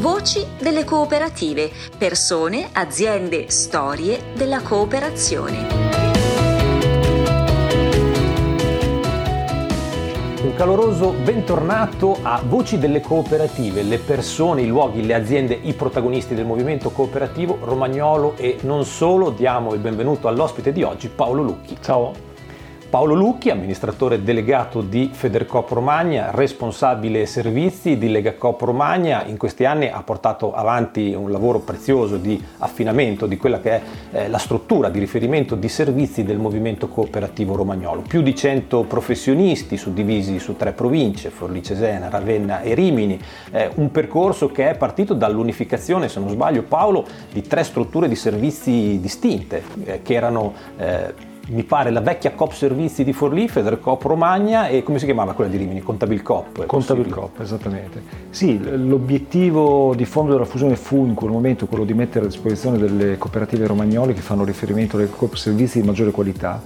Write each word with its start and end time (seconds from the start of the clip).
Voci 0.00 0.46
delle 0.58 0.84
cooperative, 0.84 1.70
persone, 1.98 2.70
aziende, 2.72 3.50
storie 3.50 4.32
della 4.34 4.62
cooperazione. 4.62 5.66
Un 10.42 10.54
caloroso 10.56 11.10
bentornato 11.10 12.16
a 12.22 12.40
Voci 12.42 12.78
delle 12.78 13.02
cooperative, 13.02 13.82
le 13.82 13.98
persone, 13.98 14.62
i 14.62 14.68
luoghi, 14.68 15.04
le 15.04 15.12
aziende, 15.12 15.52
i 15.52 15.74
protagonisti 15.74 16.34
del 16.34 16.46
movimento 16.46 16.88
cooperativo 16.88 17.58
romagnolo 17.60 18.36
e 18.38 18.56
non 18.62 18.86
solo. 18.86 19.28
Diamo 19.28 19.74
il 19.74 19.80
benvenuto 19.80 20.28
all'ospite 20.28 20.72
di 20.72 20.82
oggi, 20.82 21.10
Paolo 21.10 21.42
Lucchi. 21.42 21.76
Ciao. 21.78 22.29
Paolo 22.90 23.14
Lucchi, 23.14 23.50
amministratore 23.50 24.24
delegato 24.24 24.80
di 24.80 25.10
Federcop 25.12 25.70
Romagna, 25.70 26.32
responsabile 26.32 27.24
servizi 27.24 27.96
di 27.96 28.10
Legacop 28.10 28.60
Romagna, 28.62 29.22
in 29.26 29.36
questi 29.36 29.64
anni 29.64 29.86
ha 29.86 30.02
portato 30.02 30.52
avanti 30.52 31.14
un 31.14 31.30
lavoro 31.30 31.60
prezioso 31.60 32.16
di 32.16 32.42
affinamento 32.58 33.26
di 33.26 33.36
quella 33.36 33.60
che 33.60 33.70
è 33.70 33.82
eh, 34.10 34.28
la 34.28 34.38
struttura 34.38 34.88
di 34.88 34.98
riferimento 34.98 35.54
di 35.54 35.68
servizi 35.68 36.24
del 36.24 36.38
movimento 36.38 36.88
cooperativo 36.88 37.54
romagnolo. 37.54 38.00
Più 38.00 38.22
di 38.22 38.34
100 38.34 38.82
professionisti 38.82 39.76
suddivisi 39.76 40.40
su 40.40 40.56
tre 40.56 40.72
province, 40.72 41.30
Forlì 41.30 41.62
Cesena, 41.62 42.08
Ravenna 42.08 42.60
e 42.60 42.74
Rimini, 42.74 43.20
un 43.76 43.92
percorso 43.92 44.50
che 44.50 44.68
è 44.68 44.76
partito 44.76 45.14
dall'unificazione, 45.14 46.08
se 46.08 46.18
non 46.18 46.28
sbaglio 46.28 46.64
Paolo, 46.64 47.06
di 47.32 47.42
tre 47.42 47.62
strutture 47.62 48.08
di 48.08 48.16
servizi 48.16 48.98
distinte 49.00 49.62
eh, 49.84 50.02
che 50.02 50.14
erano 50.14 50.54
eh, 50.76 51.29
mi 51.50 51.64
pare 51.64 51.90
la 51.90 52.00
vecchia 52.00 52.32
Coop 52.32 52.52
Servizi 52.52 53.02
di 53.02 53.12
Forlì, 53.12 53.48
Federcop 53.48 54.02
Romagna 54.02 54.68
e 54.68 54.84
come 54.84 54.98
si 55.00 55.04
chiamava 55.04 55.32
quella 55.32 55.50
di 55.50 55.56
Rimini? 55.56 55.80
Contabil 55.80 56.22
Coop. 56.22 56.64
Contabil 56.64 57.08
Coop, 57.08 57.40
esattamente. 57.40 58.02
Sì, 58.30 58.60
l'obiettivo 58.60 59.94
di 59.96 60.04
fondo 60.04 60.32
della 60.32 60.44
fusione 60.44 60.76
fu 60.76 61.06
in 61.06 61.14
quel 61.14 61.30
momento 61.30 61.66
quello 61.66 61.84
di 61.84 61.92
mettere 61.92 62.26
a 62.26 62.28
disposizione 62.28 62.78
delle 62.78 63.18
cooperative 63.18 63.66
romagnole 63.66 64.12
che 64.12 64.20
fanno 64.20 64.44
riferimento 64.44 64.96
alle 64.96 65.10
Coop 65.10 65.34
Servizi 65.34 65.80
di 65.80 65.86
maggiore 65.86 66.12
qualità 66.12 66.62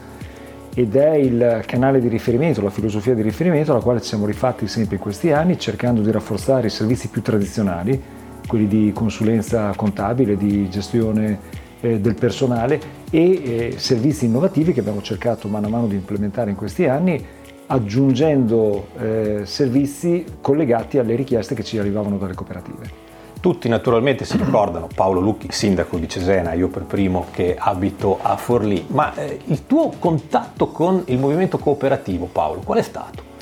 ed 0.75 0.97
è 0.97 1.14
il 1.14 1.62
canale 1.67 2.01
di 2.01 2.08
riferimento, 2.08 2.61
la 2.61 2.69
filosofia 2.69 3.14
di 3.14 3.23
riferimento 3.23 3.70
alla 3.73 3.80
quale 3.80 4.03
ci 4.03 4.08
siamo 4.08 4.27
rifatti 4.27 4.67
sempre 4.67 4.97
in 4.97 5.01
questi 5.01 5.33
anni 5.33 5.58
cercando 5.58 6.03
di 6.03 6.11
rafforzare 6.11 6.67
i 6.67 6.70
servizi 6.70 7.08
più 7.08 7.23
tradizionali, 7.23 8.03
quelli 8.47 8.67
di 8.67 8.92
consulenza 8.92 9.73
contabile, 9.77 10.36
di 10.36 10.69
gestione 10.69 11.62
eh, 11.84 12.00
del 12.00 12.14
personale 12.14 12.80
e 13.10 13.72
eh, 13.72 13.74
servizi 13.77 14.24
innovativi 14.24 14.72
che 14.72 14.80
abbiamo 14.80 15.02
cercato 15.02 15.48
mano 15.48 15.66
a 15.66 15.70
mano 15.70 15.86
di 15.86 15.94
implementare 15.94 16.48
in 16.48 16.56
questi 16.56 16.86
anni 16.86 17.22
aggiungendo 17.66 18.88
eh, 18.98 19.40
servizi 19.44 20.24
collegati 20.40 20.96
alle 20.96 21.14
richieste 21.14 21.55
che 21.55 21.62
ci 21.62 21.77
arrivavano 21.77 22.16
dalle 22.16 22.32
cooperative. 22.32 23.02
Tutti 23.38 23.68
naturalmente 23.68 24.24
si 24.24 24.38
ricordano 24.38 24.88
Paolo 24.94 25.20
Lucchi, 25.20 25.48
sindaco 25.50 25.98
di 25.98 26.08
Cesena, 26.08 26.55
io 26.55 26.68
per 26.68 26.84
primo 26.84 27.27
che 27.30 27.55
abito 27.58 28.18
a 28.22 28.36
Forlì, 28.36 28.86
ma 28.88 29.12
il 29.44 29.66
tuo 29.66 29.92
contatto 29.98 30.68
con 30.68 31.02
il 31.06 31.18
movimento 31.18 31.58
cooperativo, 31.58 32.24
Paolo, 32.32 32.60
qual 32.64 32.78
è 32.78 32.82
stato? 32.82 33.33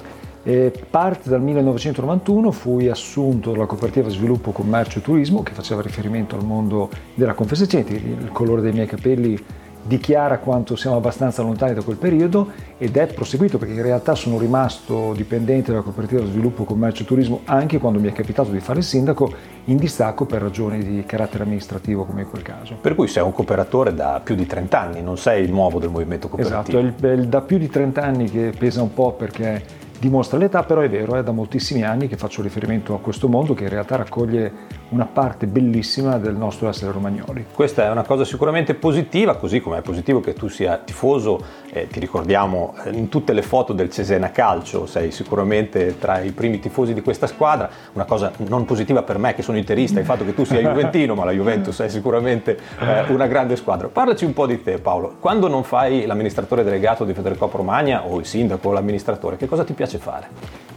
E 0.45 0.73
parte 0.91 1.31
dal 1.31 1.41
1991 1.41 2.51
fui 2.51 2.89
assunto 2.89 3.53
dalla 3.53 3.67
cooperativa 3.67 4.09
Sviluppo 4.09 4.51
Commercio 4.51 4.99
e 4.99 5.03
Turismo 5.03 5.43
che 5.43 5.53
faceva 5.53 5.83
riferimento 5.83 6.35
al 6.35 6.45
mondo 6.45 6.91
della 7.15 7.35
Confesercenti, 7.35 7.95
il 7.95 8.31
colore 8.33 8.61
dei 8.61 8.73
miei 8.73 8.89
capelli 8.89 9.39
dichiara 9.85 10.39
quanto 10.39 10.77
siamo 10.77 10.97
abbastanza 10.97 11.43
lontani 11.43 11.75
da 11.75 11.83
quel 11.83 11.97
periodo 11.97 12.51
ed 12.79 12.97
è 12.97 13.07
proseguito 13.13 13.59
perché 13.59 13.75
in 13.75 13.83
realtà 13.83 14.15
sono 14.15 14.39
rimasto 14.39 15.13
dipendente 15.15 15.71
della 15.71 15.83
cooperativa 15.83 16.25
Sviluppo 16.25 16.65
Commercio 16.65 17.03
e 17.03 17.07
Turismo 17.07 17.41
anche 17.45 17.79
quando 17.79 17.99
mi 17.99 18.09
è 18.09 18.13
capitato 18.13 18.51
di 18.51 18.61
fare 18.61 18.79
il 18.79 18.85
sindaco 18.85 19.33
in 19.65 19.77
distacco 19.77 20.25
per 20.25 20.41
ragioni 20.41 20.85
di 20.85 21.05
carattere 21.05 21.45
amministrativo 21.45 22.05
come 22.05 22.23
in 22.23 22.31
quel 22.31 22.43
caso. 22.43 22.77
Per 22.81 22.95
cui 22.95 23.09
sei 23.09 23.23
un 23.23 23.33
cooperatore 23.33 23.95
da 23.95 24.21
più 24.23 24.35
di 24.35 24.47
30 24.47 24.81
anni, 24.81 25.03
non 25.03 25.19
sei 25.19 25.45
il 25.45 25.51
nuovo 25.51 25.79
del 25.79 25.91
movimento 25.91 26.29
cooperativo. 26.29 26.79
Esatto, 26.79 27.07
è, 27.07 27.11
il, 27.11 27.21
è 27.21 27.27
da 27.27 27.41
più 27.41 27.59
di 27.59 27.69
30 27.69 28.03
anni 28.03 28.31
che 28.31 28.53
pesa 28.57 28.83
un 28.83 28.95
po' 28.95 29.13
perché 29.13 29.91
dimostra 30.03 30.37
l'età, 30.37 30.65
però 30.65 30.81
è 30.81 30.91
vero, 30.91 31.15
è 31.15 31.23
da 31.23 31.31
moltissimi 31.31 31.85
anni 31.85 32.09
che 32.09 32.17
faccio 32.17 32.43
riferimento 32.43 32.93
a 32.93 32.99
questo 32.99 33.29
mondo 33.29 33.55
che 33.55 33.63
in 33.63 33.69
realtà 33.69 33.95
raccoglie 33.95 34.81
una 34.89 35.07
parte 35.07 35.47
bellissima 35.47 36.19
del 36.19 36.35
nostro 36.35 36.69
essere 36.69 36.91
romagnoli. 36.91 37.47
Questa 37.55 37.85
è 37.85 37.91
una 37.91 38.03
cosa 38.03 38.25
sicuramente 38.25 38.75
positiva, 38.75 39.37
così 39.37 39.61
come 39.61 39.79
è 39.79 39.81
positivo 39.81 40.21
che 40.21 40.33
tu 40.33 40.49
sia 40.49 40.77
tifoso, 40.79 41.41
eh, 41.73 41.87
ti 41.87 42.01
ricordiamo 42.01 42.75
eh, 42.85 42.91
in 42.91 43.09
tutte 43.09 43.33
le 43.33 43.43
foto 43.43 43.73
del 43.73 43.91
Cesena 43.91 44.33
Calcio, 44.33 44.87
sei 44.87 45.13
sicuramente 45.13 45.97
tra 46.01 46.21
i 46.21 46.33
primi 46.33 46.59
tifosi 46.59 46.95
di 46.95 47.01
questa 47.01 47.29
squadra, 47.29 47.71
una 47.93 48.05
cosa 48.05 48.33
non 48.49 48.65
positiva 48.65 49.05
per 49.05 49.19
me 49.19 49.35
che 49.35 49.43
sono 49.43 49.57
interista, 49.57 50.01
il 50.01 50.05
fatto 50.05 50.25
che 50.25 50.35
tu 50.35 50.45
sia 50.45 50.59
juventino, 50.69 51.15
ma 51.15 51.25
la 51.25 51.33
Juventus 51.33 51.81
è 51.81 51.89
sicuramente 51.89 52.59
eh, 52.81 53.05
una 53.13 53.29
grande 53.29 53.55
squadra. 53.55 53.87
Parlaci 53.87 54.25
un 54.25 54.33
po' 54.33 54.47
di 54.47 54.61
te 54.61 54.79
Paolo, 54.79 55.15
quando 55.21 55.47
non 55.47 55.63
fai 55.63 56.07
l'amministratore 56.07 56.65
delegato 56.65 57.05
di 57.05 57.15
Federcop 57.15 57.55
Romagna 57.55 58.05
o 58.05 58.19
il 58.19 58.27
sindaco 58.27 58.69
o 58.69 58.73
l'amministratore, 58.73 59.37
che 59.37 59.47
cosa 59.47 59.63
ti 59.63 59.75
piace 59.75 59.91
fare? 59.99 60.29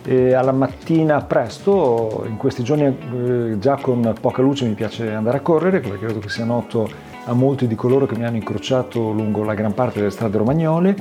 E 0.03 0.33
alla 0.33 0.51
mattina 0.51 1.21
presto, 1.21 2.25
in 2.27 2.37
questi 2.37 2.63
giorni 2.63 2.85
eh, 2.85 3.59
già 3.59 3.77
con 3.81 4.13
poca 4.19 4.41
luce 4.41 4.65
mi 4.65 4.75
piace 4.75 5.11
andare 5.11 5.37
a 5.37 5.41
correre, 5.41 5.79
perché 5.79 5.97
credo 5.97 6.19
che 6.19 6.29
sia 6.29 6.45
noto 6.45 6.87
a 7.25 7.33
molti 7.33 7.67
di 7.67 7.75
coloro 7.75 8.05
che 8.05 8.15
mi 8.15 8.23
hanno 8.23 8.35
incrociato 8.35 9.11
lungo 9.11 9.43
la 9.43 9.55
gran 9.55 9.73
parte 9.73 9.99
delle 9.99 10.11
strade 10.11 10.37
romagnole. 10.37 10.95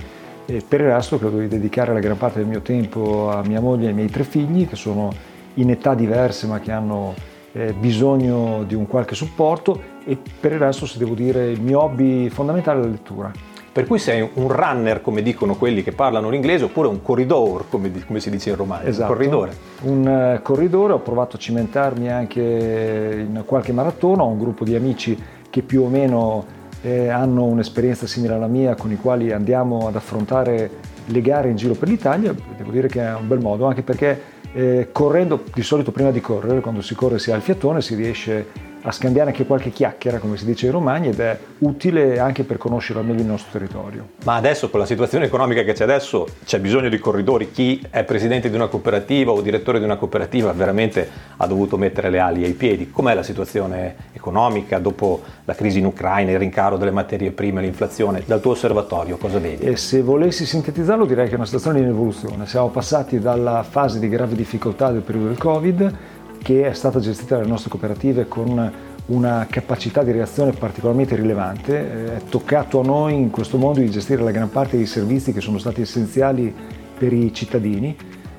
E 0.47 0.62
per 0.66 0.80
il 0.80 0.86
resto 0.86 1.19
credo 1.19 1.38
di 1.38 1.48
dedicare 1.48 1.92
la 1.92 2.00
gran 2.00 2.19
parte 2.19 2.38
del 2.38 2.48
mio 2.48 2.60
tempo 2.60 3.30
a 3.30 3.42
mia 3.47 3.60
moglie 3.60 3.86
e 3.86 3.88
ai 3.88 3.94
miei 3.94 4.10
tre 4.10 4.24
figli, 4.24 4.66
che 4.69 4.76
sono 4.76 5.12
in 5.54 5.70
età 5.70 5.94
diverse 5.94 6.47
ma 6.47 6.60
che 6.60 6.72
hanno 6.72 7.14
eh, 7.53 7.72
bisogno 7.72 8.64
di 8.66 8.74
un 8.74 8.86
qualche 8.86 9.14
supporto 9.14 9.92
e 10.04 10.19
per 10.38 10.53
il 10.53 10.58
resto, 10.58 10.86
se 10.86 10.98
devo 10.98 11.14
dire, 11.14 11.50
il 11.50 11.60
mio 11.60 11.82
hobby 11.82 12.28
fondamentale 12.28 12.80
è 12.80 12.82
la 12.84 12.91
lettura. 12.91 13.32
Per 13.74 13.88
cui 13.88 13.98
sei 13.98 14.20
un 14.34 14.46
runner, 14.52 15.00
come 15.00 15.20
dicono 15.20 15.56
quelli 15.56 15.82
che 15.82 15.90
parlano 15.90 16.30
l'inglese, 16.30 16.62
oppure 16.62 16.86
un 16.86 17.02
corridor, 17.02 17.64
come, 17.68 17.90
come 18.06 18.20
si 18.20 18.30
dice 18.30 18.50
in 18.50 18.56
romano. 18.56 18.86
Esatto. 18.86 19.10
Un 19.10 19.18
corridore. 19.18 19.56
Un 19.80 20.36
uh, 20.36 20.42
corridore, 20.42 20.92
ho 20.92 21.00
provato 21.00 21.34
a 21.34 21.38
cimentarmi 21.40 22.08
anche 22.08 23.26
in 23.28 23.42
qualche 23.44 23.72
maratona, 23.72 24.22
ho 24.22 24.28
un 24.28 24.38
gruppo 24.38 24.62
di 24.62 24.76
amici 24.76 25.20
che 25.50 25.62
più 25.62 25.82
o 25.82 25.88
meno 25.88 26.44
eh, 26.82 27.08
hanno 27.08 27.46
un'esperienza 27.46 28.06
simile 28.06 28.34
alla 28.34 28.46
mia, 28.46 28.76
con 28.76 28.92
i 28.92 28.96
quali 28.96 29.32
andiamo 29.32 29.88
ad 29.88 29.96
affrontare 29.96 30.70
le 31.06 31.20
gare 31.20 31.48
in 31.48 31.56
giro 31.56 31.74
per 31.74 31.88
l'Italia. 31.88 32.32
Devo 32.56 32.70
dire 32.70 32.86
che 32.86 33.00
è 33.00 33.12
un 33.16 33.26
bel 33.26 33.41
modo, 33.41 33.66
anche 33.66 33.82
perché 33.82 34.20
eh, 34.52 34.91
correndo, 34.92 35.42
di 35.52 35.62
solito 35.64 35.91
prima 35.91 36.12
di 36.12 36.20
correre, 36.20 36.60
quando 36.60 36.80
si 36.80 36.94
corre 36.94 37.18
si 37.18 37.32
ha 37.32 37.34
il 37.34 37.42
fiatone, 37.42 37.82
si 37.82 37.96
riesce 37.96 38.46
a 38.87 38.93
scambiare 38.93 39.31
anche 39.31 39.47
qualche 39.47 39.71
chiacchiera, 39.71 40.19
come 40.19 40.37
si 40.37 40.45
dice 40.45 40.67
in 40.67 40.72
Romagna, 40.72 41.09
ed 41.09 41.19
è 41.19 41.39
utile 41.59 42.19
anche 42.19 42.45
per 42.45 42.59
conoscere 42.59 42.99
al 42.99 43.06
meglio 43.06 43.21
il 43.21 43.27
nostro 43.27 43.50
territorio. 43.53 44.09
Ma 44.25 44.34
adesso, 44.37 44.69
con 44.69 44.78
la 44.78 44.84
situazione 44.84 45.25
economica 45.25 45.62
che 45.62 45.72
c'è 45.72 45.84
adesso, 45.84 46.27
c'è 46.45 46.61
bisogno 46.61 46.91
di 46.91 46.99
corridori. 46.99 47.50
Chi 47.50 47.83
è 47.89 48.05
presidente 48.05 48.50
di 48.50 48.56
una 48.56 48.67
cooperativa 48.67 49.33
o 49.33 49.41
direttore 49.41 49.78
di 49.78 49.84
una 49.84 49.97
cooperativa 49.97 50.53
veramente 50.53 51.09
ha 51.39 51.47
dovuto 51.47 51.78
mettere 51.78 52.11
le 52.11 52.19
ali 52.19 52.45
ai 52.45 52.53
piedi. 52.53 52.91
Com'è 52.91 53.15
la 53.15 53.22
situazione 53.22 53.97
economica 54.12 54.78
dopo 54.78 55.22
la 55.47 55.55
crisi 55.55 55.78
in 55.78 55.87
Ucraina, 55.87 56.33
il 56.33 56.39
rincaro 56.39 56.77
delle 56.77 56.91
materie 56.91 57.31
prime, 57.31 57.62
l'inflazione? 57.62 58.22
Dal 58.27 58.43
tuo 58.43 58.51
osservatorio 58.51 59.16
cosa 59.16 59.39
vedi? 59.39 59.65
E 59.65 59.77
se 59.77 60.03
volessi 60.03 60.45
sintetizzarlo 60.45 61.06
direi 61.06 61.27
che 61.27 61.33
è 61.33 61.37
una 61.37 61.47
situazione 61.47 61.78
in 61.78 61.87
evoluzione. 61.87 62.47
Siamo 62.47 62.69
passati 62.69 63.19
dalla 63.19 63.62
fase 63.62 63.99
di 63.99 64.11
grave 64.11 64.34
difficoltà 64.34 64.91
del 64.91 65.01
periodo 65.01 65.28
del 65.28 65.39
Covid 65.39 65.97
che 66.44 66.69
è 66.69 66.75
stata 66.75 67.00
gestita 67.00 67.37
dalle 67.37 67.49
nostre 67.49 67.71
cooperative 67.71 68.28
con 68.28 68.72
una 69.06 69.47
capacità 69.49 70.03
di 70.03 70.12
reazione 70.12 70.53
particolarmente 70.53 71.16
rilevante. 71.16 72.16
È 72.16 72.21
toccato 72.28 72.81
a 72.81 72.82
noi 72.84 73.15
in 73.15 73.31
questo 73.31 73.56
modo 73.56 73.81
di 73.81 73.91
gestire 73.91 74.22
la 74.22 74.31
gran 74.31 74.50
parte 74.50 74.77
dei 74.77 74.84
servizi 74.84 75.33
che 75.33 75.41
sono 75.41 75.56
stati 75.56 75.81
essenziali 75.81 76.54
per 76.99 77.15
i 77.15 77.33
cittadini, 77.33 77.97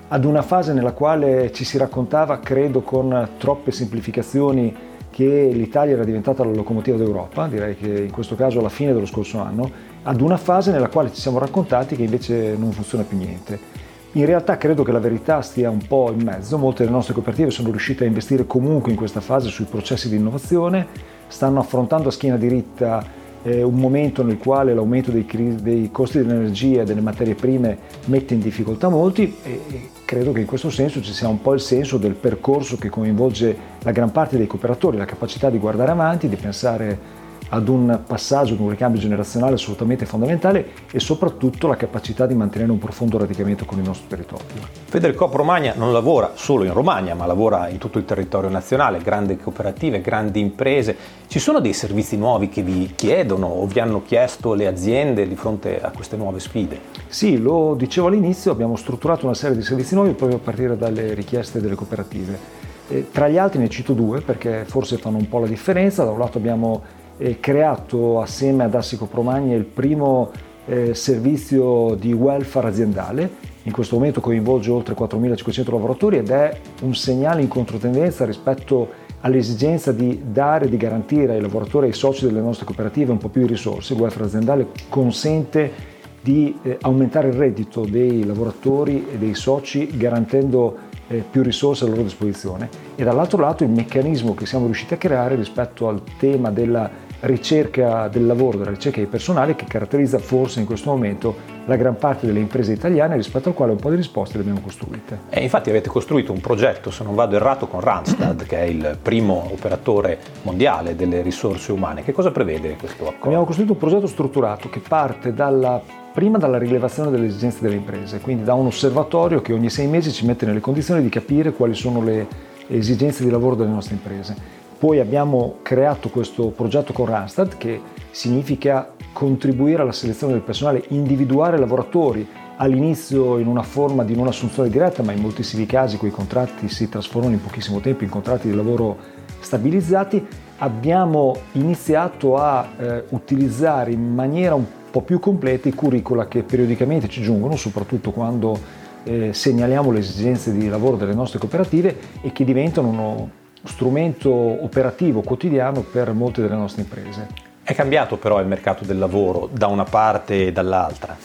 ad 0.10 0.24
una 0.24 0.44
fase 0.44 0.72
nella 0.74 0.92
quale 0.92 1.52
ci 1.52 1.66
si 1.66 1.80
raccontava, 1.80 2.38
credo 2.38 2.82
con 2.82 3.28
troppe 3.40 3.72
semplificazioni, 3.72 4.94
che 5.10 5.50
l'Italia 5.52 5.96
era 5.96 6.04
diventata 6.04 6.44
la 6.44 6.52
locomotiva 6.52 6.98
d'Europa, 6.98 7.48
direi 7.48 7.76
che 7.76 8.04
in 8.04 8.12
questo 8.12 8.36
caso 8.36 8.60
alla 8.60 8.70
fine 8.70 8.94
dello 8.94 9.08
scorso 9.08 9.40
anno, 9.40 9.72
ad 10.04 10.22
una 10.22 10.38
fase 10.38 10.72
nella 10.72 10.90
quale 10.90 11.12
ci 11.12 11.22
siamo 11.22 11.40
raccontati 11.40 11.96
che 11.96 12.04
invece 12.04 12.56
non 12.56 12.72
funziona 12.72 13.04
più 13.04 13.18
niente. 13.18 13.85
In 14.16 14.26
realtà 14.26 14.56
credo 14.56 14.84
che 14.84 14.94
la 14.94 15.00
verità 15.00 15.42
stia 15.42 15.70
un 15.70 15.86
po' 15.86 16.10
in 16.10 16.24
mezzo, 16.24 16.58
molte 16.58 16.84
delle 16.84 16.96
nostre 16.96 17.14
cooperative 17.14 17.52
sono 17.52 17.70
riuscite 17.70 18.06
a 18.06 18.08
investire 18.08 18.48
comunque 18.48 18.92
in 18.92 18.98
questa 18.98 19.20
fase 19.20 19.50
sui 19.50 19.66
processi 19.66 20.08
di 20.08 20.16
innovazione, 20.16 20.88
stanno 21.28 21.60
affrontando 21.60 22.08
a 22.08 22.12
schiena 22.12 22.38
diritta 22.38 23.04
eh, 23.44 23.62
un 23.62 23.76
momento 23.76 24.24
nel 24.24 24.38
quale 24.38 24.74
l'aumento 24.74 25.12
dei, 25.12 25.26
dei 25.62 25.90
costi 25.92 26.20
dell'energia 26.20 26.84
e 26.84 26.86
delle 26.86 27.02
materie 27.02 27.36
prime 27.36 27.78
mette 28.06 28.36
in 28.36 28.40
difficoltà 28.40 28.88
molti 28.88 29.36
e, 29.44 29.62
e 29.70 29.90
credo 30.06 30.32
che 30.32 30.40
in 30.40 30.46
questo 30.46 30.70
senso 30.70 31.02
ci 31.02 31.12
sia 31.12 31.28
un 31.28 31.42
po' 31.42 31.54
il 31.54 31.60
senso 31.60 31.98
del 31.98 32.14
percorso 32.14 32.78
che 32.78 32.88
coinvolge 32.88 33.58
la 33.82 33.92
gran 33.92 34.14
parte 34.14 34.38
dei 34.38 34.48
cooperatori, 34.48 34.96
la 34.96 35.04
capacità 35.04 35.50
di 35.50 35.58
guardare 35.58 35.92
avanti, 35.92 36.30
di 36.30 36.38
pensare 36.38 37.24
ad 37.50 37.68
un 37.68 38.02
passaggio, 38.06 38.54
ad 38.54 38.60
un 38.60 38.70
ricambio 38.70 39.00
generazionale 39.00 39.56
assolutamente 39.56 40.06
fondamentale 40.06 40.68
e 40.92 41.00
soprattutto 41.00 41.68
la 41.68 41.76
capacità 41.76 42.26
di 42.26 42.34
mantenere 42.34 42.72
un 42.72 42.80
profondo 42.80 43.18
radicamento 43.18 43.66
con 43.66 43.78
il 43.80 43.86
nostro 43.86 44.08
territorio. 44.08 44.46
Federcop 44.86 45.34
Romagna 45.34 45.74
non 45.76 45.92
lavora 45.92 46.32
solo 46.36 46.64
in 46.64 46.74
Romagna, 46.74 47.14
ma 47.14 47.26
lavora 47.26 47.70
in 47.70 47.78
tutto 47.78 47.98
il 47.98 48.06
territorio 48.06 48.50
nazionale, 48.50 49.00
grandi 49.00 49.38
cooperative, 49.38 50.02
grandi 50.02 50.40
imprese. 50.40 50.96
Ci 51.28 51.40
sono 51.40 51.60
dei 51.60 51.74
servizi 51.74 52.18
nuovi 52.18 52.50
che 52.50 52.62
vi 52.62 52.94
chiedono 52.96 53.48
o 53.48 53.66
vi 53.66 53.80
hanno 53.80 54.02
chiesto 54.04 54.54
le 54.54 54.68
aziende 54.68 55.28
di 55.28 55.36
fronte 55.36 55.82
a 55.82 55.92
queste 55.92 56.16
nuove 56.16 56.40
sfide? 56.40 56.80
Sì, 57.08 57.38
lo 57.38 57.76
dicevo 57.76 58.08
all'inizio, 58.08 58.52
abbiamo 58.52 58.76
strutturato 58.76 59.26
una 59.26 59.36
serie 59.36 59.56
di 59.56 59.64
servizi 59.64 59.96
nuovi 59.96 60.14
proprio 60.14 60.38
a 60.38 60.42
partire 60.42 60.78
dalle 60.78 61.14
richieste 61.14 61.62
delle 61.62 61.76
cooperative. 61.76 62.64
E 62.88 63.10
tra 63.12 63.28
gli 63.28 63.38
altri 63.38 63.60
ne 63.60 63.68
cito 63.68 63.94
due 63.94 64.22
perché 64.22 64.64
forse 64.66 64.98
fanno 64.98 65.18
un 65.18 65.28
po' 65.28 65.40
la 65.40 65.48
differenza. 65.48 66.04
Da 66.04 66.12
un 66.12 66.20
lato 66.20 66.38
abbiamo 66.38 66.84
eh, 66.84 67.05
creato 67.40 68.22
assieme 68.22 68.64
ad 68.64 68.76
Assico 68.76 69.06
Promagna 69.06 69.56
il 69.56 69.64
primo 69.64 70.32
eh, 70.66 70.94
servizio 70.94 71.96
di 71.96 72.12
welfare 72.14 72.68
aziendale. 72.68 73.54
In 73.64 73.72
questo 73.72 73.96
momento 73.96 74.22
coinvolge 74.22 74.72
oltre 74.72 74.94
4.500 74.94 75.72
lavoratori 75.72 76.18
ed 76.18 76.30
è 76.30 76.56
un 76.82 76.94
segnale 76.94 77.42
in 77.42 77.48
controtendenza 77.48 78.26
rispetto 78.26 79.04
all'esigenza 79.22 79.92
di 79.92 80.22
dare, 80.24 80.70
di 80.70 80.78
garantire 80.78 81.34
ai 81.34 81.42
lavoratori 81.42 81.88
e 81.88 81.90
ai 81.90 81.96
soci 81.96 82.26
delle 82.26 82.42
nostre 82.42 82.66
cooperative 82.66 83.12
un 83.12 83.18
po' 83.18 83.30
più 83.30 83.42
di 83.42 83.48
risorse. 83.48 83.94
Il 83.94 84.00
welfare 84.00 84.26
aziendale 84.26 84.68
consente 84.90 85.94
di 86.22 86.58
eh, 86.64 86.78
aumentare 86.82 87.30
il 87.30 87.34
reddito 87.34 87.86
dei 87.86 88.24
lavoratori 88.24 89.08
e 89.12 89.18
dei 89.18 89.36
soci 89.36 89.96
garantendo 89.96 90.78
eh, 91.08 91.24
più 91.30 91.44
risorse 91.44 91.86
a 91.86 91.88
loro 91.88 92.02
disposizione 92.02 92.68
e 92.96 93.04
dall'altro 93.04 93.40
lato 93.40 93.64
il 93.64 93.70
meccanismo 93.70 94.34
che 94.34 94.48
siamo 94.48 94.66
riusciti 94.66 94.96
a 94.96 94.98
creare 94.98 95.36
rispetto 95.36 95.88
al 95.88 96.02
tema 96.18 96.50
della 96.50 96.90
ricerca 97.26 98.08
del 98.08 98.26
lavoro, 98.26 98.58
della 98.58 98.72
ricerca 98.72 99.00
di 99.00 99.06
personale 99.06 99.56
che 99.56 99.66
caratterizza 99.66 100.18
forse 100.20 100.60
in 100.60 100.66
questo 100.66 100.90
momento 100.90 101.54
la 101.66 101.76
gran 101.76 101.98
parte 101.98 102.26
delle 102.26 102.40
imprese 102.40 102.74
italiane 102.74 103.16
rispetto 103.16 103.50
al 103.50 103.56
quale 103.56 103.72
un 103.72 103.80
po' 103.80 103.90
di 103.90 103.96
risposte 103.96 104.38
le 104.38 104.42
abbiamo 104.42 104.62
costruite. 104.62 105.20
E 105.30 105.42
infatti 105.42 105.70
avete 105.70 105.90
costruito 105.90 106.32
un 106.32 106.40
progetto, 106.40 106.92
se 106.92 107.04
non 107.04 107.16
vado 107.16 107.36
errato, 107.36 107.68
con 107.68 107.80
Randstad, 107.80 108.46
che 108.46 108.58
è 108.58 108.64
il 108.64 108.98
primo 109.02 109.50
operatore 109.52 110.20
mondiale 110.44 110.96
delle 110.96 111.22
risorse 111.22 111.72
umane. 111.72 112.04
Che 112.04 112.12
cosa 112.12 112.32
prevede 112.32 112.76
questo 112.76 113.04
accordo? 113.04 113.26
Abbiamo 113.26 113.46
costruito 113.46 113.74
un 113.74 113.80
progetto 113.80 114.08
strutturato 114.08 114.70
che 114.70 114.80
parte 114.80 115.34
dalla 115.34 115.82
prima 116.16 116.38
dalla 116.38 116.58
rilevazione 116.58 117.12
delle 117.12 117.26
esigenze 117.26 117.58
delle 117.60 117.76
imprese, 117.76 118.22
quindi 118.22 118.44
da 118.44 118.54
un 118.54 118.68
osservatorio 118.68 119.42
che 119.42 119.52
ogni 119.52 119.70
sei 119.70 119.88
mesi 119.88 120.14
ci 120.14 120.26
mette 120.26 120.46
nelle 120.46 120.62
condizioni 120.62 121.02
di 121.02 121.10
capire 121.10 121.52
quali 121.52 121.74
sono 121.74 122.02
le 122.02 122.26
esigenze 122.68 123.24
di 123.24 123.30
lavoro 123.30 123.56
delle 123.56 123.72
nostre 123.72 123.96
imprese. 123.96 124.64
Poi 124.78 125.00
abbiamo 125.00 125.56
creato 125.62 126.10
questo 126.10 126.48
progetto 126.48 126.92
con 126.92 127.06
Randstad 127.06 127.58
che 127.58 127.80
significa 128.12 128.94
contribuire 129.14 129.82
alla 129.82 129.94
selezione 129.94 130.34
del 130.34 130.42
personale, 130.42 130.84
individuare 130.90 131.58
lavoratori 131.58 132.28
all'inizio 132.58 133.38
in 133.38 133.48
una 133.48 133.64
forma 133.64 134.04
di 134.04 134.16
non 134.16 134.28
assunzione 134.28 134.70
diretta, 134.70 135.04
ma 135.04 135.14
in 135.14 135.22
moltissimi 135.22 135.66
casi 135.66 135.98
quei 135.98 136.12
contratti 136.12 136.68
si 136.68 136.90
trasformano 136.90 137.34
in 137.34 137.42
pochissimo 137.42 137.80
tempo 137.80 138.04
in 138.04 138.10
contratti 138.10 138.50
di 138.50 138.56
lavoro 138.56 138.98
stabilizzati. 139.40 140.26
Abbiamo 140.58 141.36
iniziato 141.54 142.38
a 142.38 142.68
eh, 142.78 143.04
utilizzare 143.10 143.92
in 143.92 144.14
maniera 144.14 144.56
un 144.56 144.66
po' 144.92 145.02
più 145.02 145.20
completi 145.20 145.70
i 145.70 145.74
curricula 145.74 146.28
che 146.28 146.44
periodicamente 146.44 147.08
ci 147.08 147.22
giungono, 147.22 147.56
soprattutto 147.56 148.12
quando 148.12 148.58
eh, 149.04 149.34
segnaliamo 149.34 149.92
le 149.92 150.00
esigenze 150.00 150.54
di 150.54 150.68
lavoro 150.68 150.98
delle 150.98 151.14
nostre 151.14 151.40
cooperative 151.40 151.96
e 152.22 152.32
che 152.32 152.44
diventano 152.44 153.44
strumento 153.66 154.32
operativo 154.32 155.22
quotidiano 155.22 155.82
per 155.82 156.14
molte 156.14 156.42
delle 156.42 156.56
nostre 156.56 156.82
imprese. 156.82 157.28
È 157.64 157.74
cambiato 157.74 158.18
però 158.18 158.40
il 158.40 158.48
mercato 158.48 158.86
del 158.86 158.98
lavoro 158.98 159.50
da 159.52 159.68
una 159.68 159.84
parte 159.84 160.48
e 160.48 160.52
dall'altra? 160.52 161.18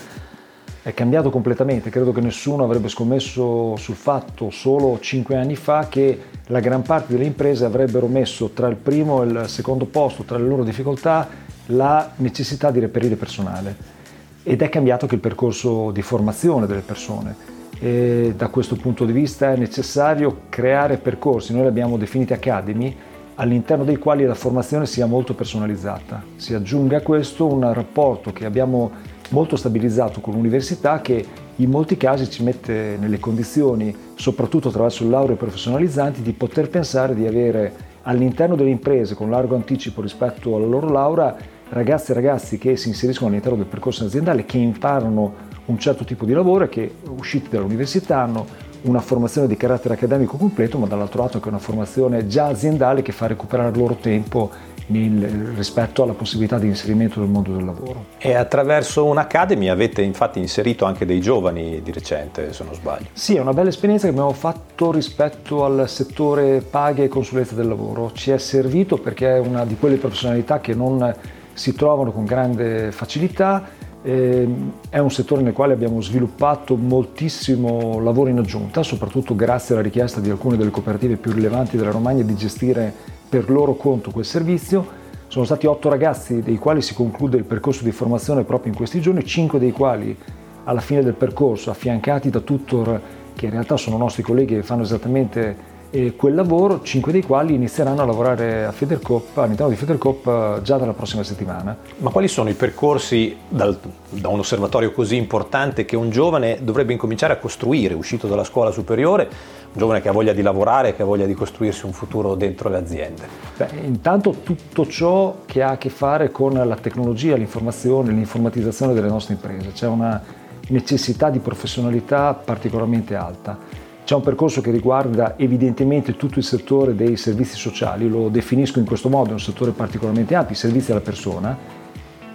È 0.83 0.95
cambiato 0.95 1.29
completamente, 1.29 1.91
credo 1.91 2.11
che 2.11 2.23
nessuno 2.23 2.65
avrebbe 2.65 2.89
scommesso 2.89 3.77
sul 3.77 3.95
fatto 3.95 4.49
solo 4.49 4.99
cinque 5.01 5.37
anni 5.37 5.55
fa 5.55 5.89
che 5.89 6.19
la 6.47 6.61
gran 6.61 6.81
parte 6.81 7.13
delle 7.13 7.27
imprese 7.27 7.67
avrebbero 7.67 8.07
messo 8.07 8.49
tra 8.51 8.67
il 8.69 8.77
primo 8.77 9.23
e 9.23 9.27
il 9.27 9.45
secondo 9.47 9.85
posto, 9.85 10.23
tra 10.23 10.39
le 10.39 10.49
loro 10.49 10.65
difficoltà, 10.65 11.29
la 11.67 12.13
necessità 12.17 12.71
di 12.71 12.81
reperire 12.81 13.17
personale 13.17 13.99
ed 14.43 14.63
è 14.63 14.69
cambiato 14.71 15.05
anche 15.05 15.17
il 15.17 15.21
percorso 15.21 15.91
di 15.91 16.01
formazione 16.01 16.67
delle 16.67 16.81
persone. 16.81 17.60
E 17.83 18.35
da 18.37 18.49
questo 18.49 18.77
punto 18.77 19.07
di 19.07 19.13
vista 19.13 19.53
è 19.53 19.57
necessario 19.57 20.43
creare 20.51 20.99
percorsi, 20.99 21.53
noi 21.55 21.63
li 21.63 21.69
abbiamo 21.69 21.97
definiti 21.97 22.35
academy, 22.35 22.95
all'interno 23.37 23.85
dei 23.85 23.97
quali 23.97 24.27
la 24.27 24.35
formazione 24.35 24.85
sia 24.85 25.07
molto 25.07 25.33
personalizzata. 25.35 26.23
Si 26.37 26.53
aggiunge 26.53 26.97
a 26.97 27.01
questo 27.01 27.47
un 27.47 27.73
rapporto 27.73 28.35
che 28.35 28.45
abbiamo 28.45 28.91
molto 29.31 29.57
stabilizzato 29.57 30.21
con 30.21 30.35
l'università 30.35 31.01
che 31.01 31.25
in 31.57 31.71
molti 31.71 31.97
casi 31.97 32.29
ci 32.29 32.43
mette 32.43 32.99
nelle 33.01 33.19
condizioni, 33.19 33.97
soprattutto 34.15 34.69
attraverso 34.69 35.05
il 35.05 35.09
laureo 35.09 35.37
professionalizzanti, 35.37 36.21
di 36.21 36.33
poter 36.33 36.69
pensare 36.69 37.15
di 37.15 37.27
avere 37.27 37.89
all'interno 38.03 38.57
delle 38.57 38.71
imprese 38.71 39.15
con 39.15 39.31
largo 39.31 39.55
anticipo 39.55 40.03
rispetto 40.03 40.55
alla 40.55 40.67
loro 40.67 40.91
laurea 40.91 41.35
ragazze 41.71 42.13
e 42.13 42.15
ragazzi 42.15 42.59
che 42.59 42.77
si 42.77 42.89
inseriscono 42.89 43.31
all'interno 43.31 43.57
del 43.57 43.67
percorso 43.67 44.05
aziendale, 44.05 44.45
che 44.45 44.59
imparano 44.59 45.49
un 45.71 45.79
certo 45.79 46.05
tipo 46.05 46.25
di 46.25 46.33
lavoro 46.33 46.65
e 46.65 46.69
che 46.69 46.95
usciti 47.17 47.49
dall'università 47.49 48.21
hanno 48.21 48.69
una 48.83 49.01
formazione 49.01 49.47
di 49.47 49.57
carattere 49.57 49.95
accademico 49.95 50.37
completo, 50.37 50.79
ma 50.79 50.87
dall'altro 50.87 51.23
lato 51.23 51.37
anche 51.37 51.49
una 51.49 51.59
formazione 51.59 52.27
già 52.27 52.47
aziendale 52.47 53.03
che 53.03 53.13
fa 53.13 53.27
recuperare 53.27 53.71
il 53.71 53.77
loro 53.77 53.95
tempo 53.95 54.51
nel, 54.87 55.53
rispetto 55.55 56.03
alla 56.03 56.15
possibilità 56.15 56.59
di 56.59 56.67
inserimento 56.67 57.21
nel 57.21 57.29
mondo 57.29 57.53
del 57.53 57.65
lavoro. 57.65 58.07
E 58.19 58.35
attraverso 58.35 59.05
un'Academy 59.05 59.69
avete 59.69 60.03
infatti 60.03 60.39
inserito 60.39 60.85
anche 60.87 61.05
dei 61.05 61.21
giovani 61.21 61.83
di 61.83 61.93
recente, 61.93 62.53
se 62.53 62.65
non 62.65 62.75
sbaglio. 62.75 63.07
Sì, 63.13 63.37
è 63.37 63.41
una 63.41 63.53
bella 63.53 63.69
esperienza 63.69 64.07
che 64.07 64.13
abbiamo 64.13 64.33
fatto 64.33 64.91
rispetto 64.91 65.65
al 65.65 65.89
settore 65.89 66.61
paghe 66.63 67.05
e 67.05 67.09
consulenza 67.09 67.55
del 67.55 67.69
lavoro. 67.69 68.13
Ci 68.13 68.31
è 68.31 68.39
servito 68.39 68.97
perché 68.97 69.37
è 69.37 69.39
una 69.39 69.65
di 69.65 69.77
quelle 69.77 69.97
professionalità 69.97 70.61
che 70.61 70.75
non 70.75 71.15
si 71.53 71.75
trovano 71.75 72.13
con 72.13 72.25
grande 72.25 72.91
facilità. 72.93 73.80
Ehm, 74.03 74.73
è 74.89 74.99
un 74.99 75.11
settore 75.11 75.43
nel 75.43 75.53
quale 75.53 75.75
abbiamo 75.75 76.01
sviluppato 76.01 76.75
moltissimo 76.77 78.01
lavoro 78.01 78.31
in 78.31 78.39
aggiunta, 78.39 78.83
soprattutto 78.83 79.35
grazie 79.35 79.75
alla 79.75 79.83
richiesta 79.83 80.21
di 80.21 80.31
alcune 80.31 80.57
delle 80.57 80.71
cooperative 80.71 81.17
più 81.17 81.33
rilevanti 81.33 81.77
della 81.77 81.91
Romagna 81.91 82.23
di 82.23 82.35
gestire 82.35 82.93
per 83.29 83.51
loro 83.51 83.75
conto 83.75 84.11
quel 84.11 84.25
servizio. 84.25 84.99
Sono 85.29 85.45
stati 85.45 85.67
otto 85.67 85.89
ragazzi 85.89 86.43
dei 86.43 86.57
quali 86.57 86.83
si 86.83 86.95
conclude 86.95 87.37
il 87.37 87.45
percorso 87.45 87.85
di 87.85 87.93
formazione 87.93 88.43
proprio 88.43 88.73
in 88.73 88.77
questi 88.77 89.01
giorni, 89.01 89.25
cinque 89.25 89.59
dei 89.59 89.71
quali 89.71 90.17
alla 90.65 90.81
fine 90.81 91.03
del 91.03 91.15
percorso 91.15 91.71
affiancati 91.71 92.31
da 92.31 92.41
tutor 92.41 93.01
che 93.35 93.47
in 93.47 93.53
realtà 93.53 93.77
sono 93.77 93.97
nostri 93.97 94.23
colleghi 94.23 94.57
che 94.57 94.63
fanno 94.63 94.83
esattamente 94.83 95.57
e 95.91 96.15
quel 96.15 96.37
lavoro, 96.37 96.83
cinque 96.83 97.11
dei 97.11 97.23
quali 97.23 97.55
inizieranno 97.55 98.03
a 98.03 98.05
lavorare 98.05 98.65
a 98.65 98.71
Federcop, 98.71 99.37
all'interno 99.39 99.73
di 99.73 99.77
Federcop 99.77 100.27
eh, 100.27 100.63
già 100.63 100.77
dalla 100.77 100.93
prossima 100.93 101.25
settimana. 101.25 101.77
Ma 101.99 102.11
quali 102.11 102.29
sono 102.29 102.49
i 102.49 102.55
percorsi 102.55 103.37
dal, 103.49 103.77
da 104.09 104.29
un 104.29 104.39
osservatorio 104.39 104.93
così 104.93 105.17
importante 105.17 105.85
che 105.85 105.97
un 105.97 106.11
giovane 106.11 106.59
dovrebbe 106.63 106.93
incominciare 106.93 107.33
a 107.33 107.37
costruire, 107.39 107.95
uscito 107.95 108.29
dalla 108.29 108.45
scuola 108.45 108.71
superiore, 108.71 109.29
un 109.73 109.79
giovane 109.79 110.01
che 110.01 110.09
ha 110.09 110.13
voglia 110.13 110.33
di 110.33 110.43
lavorare, 110.43 110.95
che 110.95 111.03
ha 111.03 111.05
voglia 111.05 111.27
di 111.27 111.35
costruirsi 111.35 111.85
un 111.87 111.93
futuro 111.93 112.37
dentro 112.37 112.69
le 112.69 112.77
aziende? 112.77 113.29
Beh, 113.57 113.71
intanto 113.85 114.37
tutto 114.45 114.87
ciò 114.87 115.39
che 115.45 115.61
ha 115.61 115.71
a 115.71 115.77
che 115.77 115.91
fare 115.91 116.31
con 116.31 116.53
la 116.53 116.77
tecnologia, 116.77 117.35
l'informazione, 117.35 118.13
l'informatizzazione 118.13 118.95
delle 118.95 119.09
nostre 119.09 119.35
imprese. 119.35 119.73
C'è 119.73 119.87
una 119.89 120.23
necessità 120.69 121.31
di 121.31 121.41
professionalità 121.41 122.33
particolarmente 122.33 123.17
alta 123.17 123.80
c'è 124.11 124.17
un 124.17 124.23
percorso 124.23 124.61
che 124.61 124.73
riguarda 124.73 125.39
evidentemente 125.39 126.17
tutto 126.17 126.41
il 126.41 126.45
settore 126.45 126.97
dei 126.97 127.17
servizi 127.17 127.57
sociali, 127.57 128.09
lo 128.09 128.29
definisco 128.29 128.81
in 128.81 128.85
questo 128.85 129.09
modo, 129.09 129.31
è 129.31 129.35
un 129.35 129.39
settore 129.39 129.71
particolarmente 129.71 130.35
ampio, 130.35 130.53
i 130.53 130.59
servizi 130.59 130.91
alla 130.91 131.01
persona. 131.01 131.57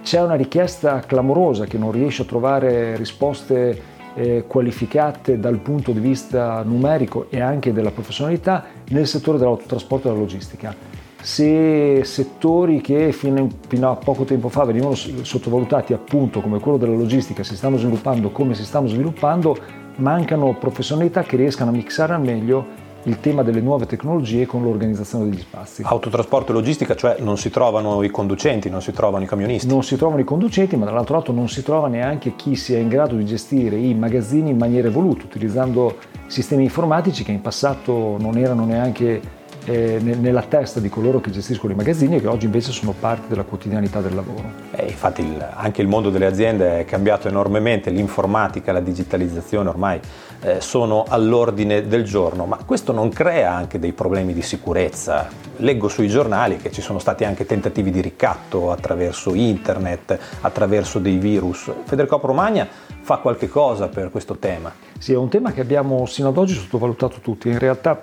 C'è 0.02 0.22
una 0.22 0.36
richiesta 0.36 1.00
clamorosa 1.00 1.66
che 1.66 1.76
non 1.76 1.92
riesce 1.92 2.22
a 2.22 2.24
trovare 2.24 2.96
risposte 2.96 3.78
eh, 4.14 4.44
qualificate 4.46 5.38
dal 5.38 5.58
punto 5.58 5.92
di 5.92 6.00
vista 6.00 6.62
numerico 6.62 7.26
e 7.28 7.42
anche 7.42 7.74
della 7.74 7.90
professionalità 7.90 8.64
nel 8.88 9.06
settore 9.06 9.36
dell'autotrasporto 9.36 10.08
e 10.08 10.10
della 10.12 10.22
logistica. 10.22 10.95
Se 11.26 12.02
settori 12.04 12.80
che 12.80 13.10
fino, 13.10 13.50
a 13.90 13.96
poco 13.96 14.22
tempo 14.22 14.48
fa 14.48 14.62
venivano 14.62 14.94
sottovalutati 14.94 15.92
appunto 15.92 16.40
come 16.40 16.60
quello 16.60 16.78
della 16.78 16.94
logistica 16.94 17.42
si 17.42 17.56
stanno 17.56 17.78
sviluppando 17.78 18.30
come 18.30 18.54
si 18.54 18.64
stanno 18.64 18.86
sviluppando, 18.86 19.56
mancano 19.96 20.54
professionalità 20.56 21.24
che 21.24 21.36
riescano 21.36 21.70
a 21.70 21.74
mixare 21.74 22.14
al 22.14 22.20
meglio 22.20 22.64
il 23.02 23.18
tema 23.18 23.42
delle 23.42 23.60
nuove 23.60 23.86
tecnologie 23.86 24.46
con 24.46 24.62
l'organizzazione 24.62 25.28
degli 25.28 25.40
spazi. 25.40 25.82
Autotrasporto 25.84 26.52
e 26.52 26.54
logistica, 26.54 26.94
cioè 26.94 27.16
non 27.18 27.36
si 27.38 27.50
trovano 27.50 28.04
i 28.04 28.08
conducenti, 28.08 28.70
non 28.70 28.80
si 28.80 28.92
trovano 28.92 29.24
i 29.24 29.26
camionisti? 29.26 29.66
Non 29.66 29.82
si 29.82 29.96
trovano 29.96 30.20
i 30.20 30.24
conducenti, 30.24 30.76
ma 30.76 30.84
dall'altro 30.84 31.16
lato 31.16 31.32
non 31.32 31.48
si 31.48 31.64
trova 31.64 31.88
neanche 31.88 32.36
chi 32.36 32.54
sia 32.54 32.78
in 32.78 32.86
grado 32.86 33.16
di 33.16 33.24
gestire 33.26 33.74
i 33.74 33.94
magazzini 33.94 34.50
in 34.50 34.58
maniera 34.58 34.86
evoluta, 34.86 35.24
utilizzando 35.24 35.96
sistemi 36.28 36.62
informatici 36.62 37.24
che 37.24 37.32
in 37.32 37.40
passato 37.40 38.16
non 38.16 38.38
erano 38.38 38.64
neanche 38.64 39.44
eh, 39.66 39.98
nella 40.00 40.42
testa 40.42 40.80
di 40.80 40.88
coloro 40.88 41.20
che 41.20 41.30
gestiscono 41.30 41.72
i 41.72 41.76
magazzini 41.76 42.16
e 42.16 42.20
che 42.20 42.28
oggi 42.28 42.46
invece 42.46 42.72
sono 42.72 42.94
parte 42.98 43.28
della 43.28 43.42
quotidianità 43.42 44.00
del 44.00 44.14
lavoro. 44.14 44.50
Eh, 44.70 44.86
infatti 44.86 45.22
il, 45.22 45.46
anche 45.54 45.82
il 45.82 45.88
mondo 45.88 46.10
delle 46.10 46.26
aziende 46.26 46.80
è 46.80 46.84
cambiato 46.84 47.28
enormemente, 47.28 47.90
l'informatica, 47.90 48.72
la 48.72 48.80
digitalizzazione 48.80 49.68
ormai 49.68 50.00
eh, 50.40 50.60
sono 50.60 51.04
all'ordine 51.08 51.86
del 51.86 52.04
giorno, 52.04 52.46
ma 52.46 52.58
questo 52.64 52.92
non 52.92 53.10
crea 53.10 53.52
anche 53.52 53.78
dei 53.78 53.92
problemi 53.92 54.32
di 54.32 54.42
sicurezza? 54.42 55.28
Leggo 55.56 55.88
sui 55.88 56.08
giornali 56.08 56.56
che 56.58 56.70
ci 56.70 56.80
sono 56.80 56.98
stati 56.98 57.24
anche 57.24 57.44
tentativi 57.44 57.90
di 57.90 58.00
ricatto 58.00 58.70
attraverso 58.70 59.34
internet, 59.34 60.18
attraverso 60.40 60.98
dei 60.98 61.16
virus. 61.16 61.70
Federcop 61.84 62.22
Romagna 62.24 62.68
fa 63.00 63.16
qualche 63.18 63.48
cosa 63.48 63.88
per 63.88 64.10
questo 64.10 64.36
tema? 64.36 64.72
Sì, 64.98 65.12
è 65.12 65.16
un 65.16 65.28
tema 65.28 65.52
che 65.52 65.60
abbiamo 65.60 66.06
sino 66.06 66.28
ad 66.28 66.36
oggi 66.36 66.54
sottovalutato 66.54 67.18
tutti. 67.20 67.48
In 67.48 67.58
realtà 67.58 68.00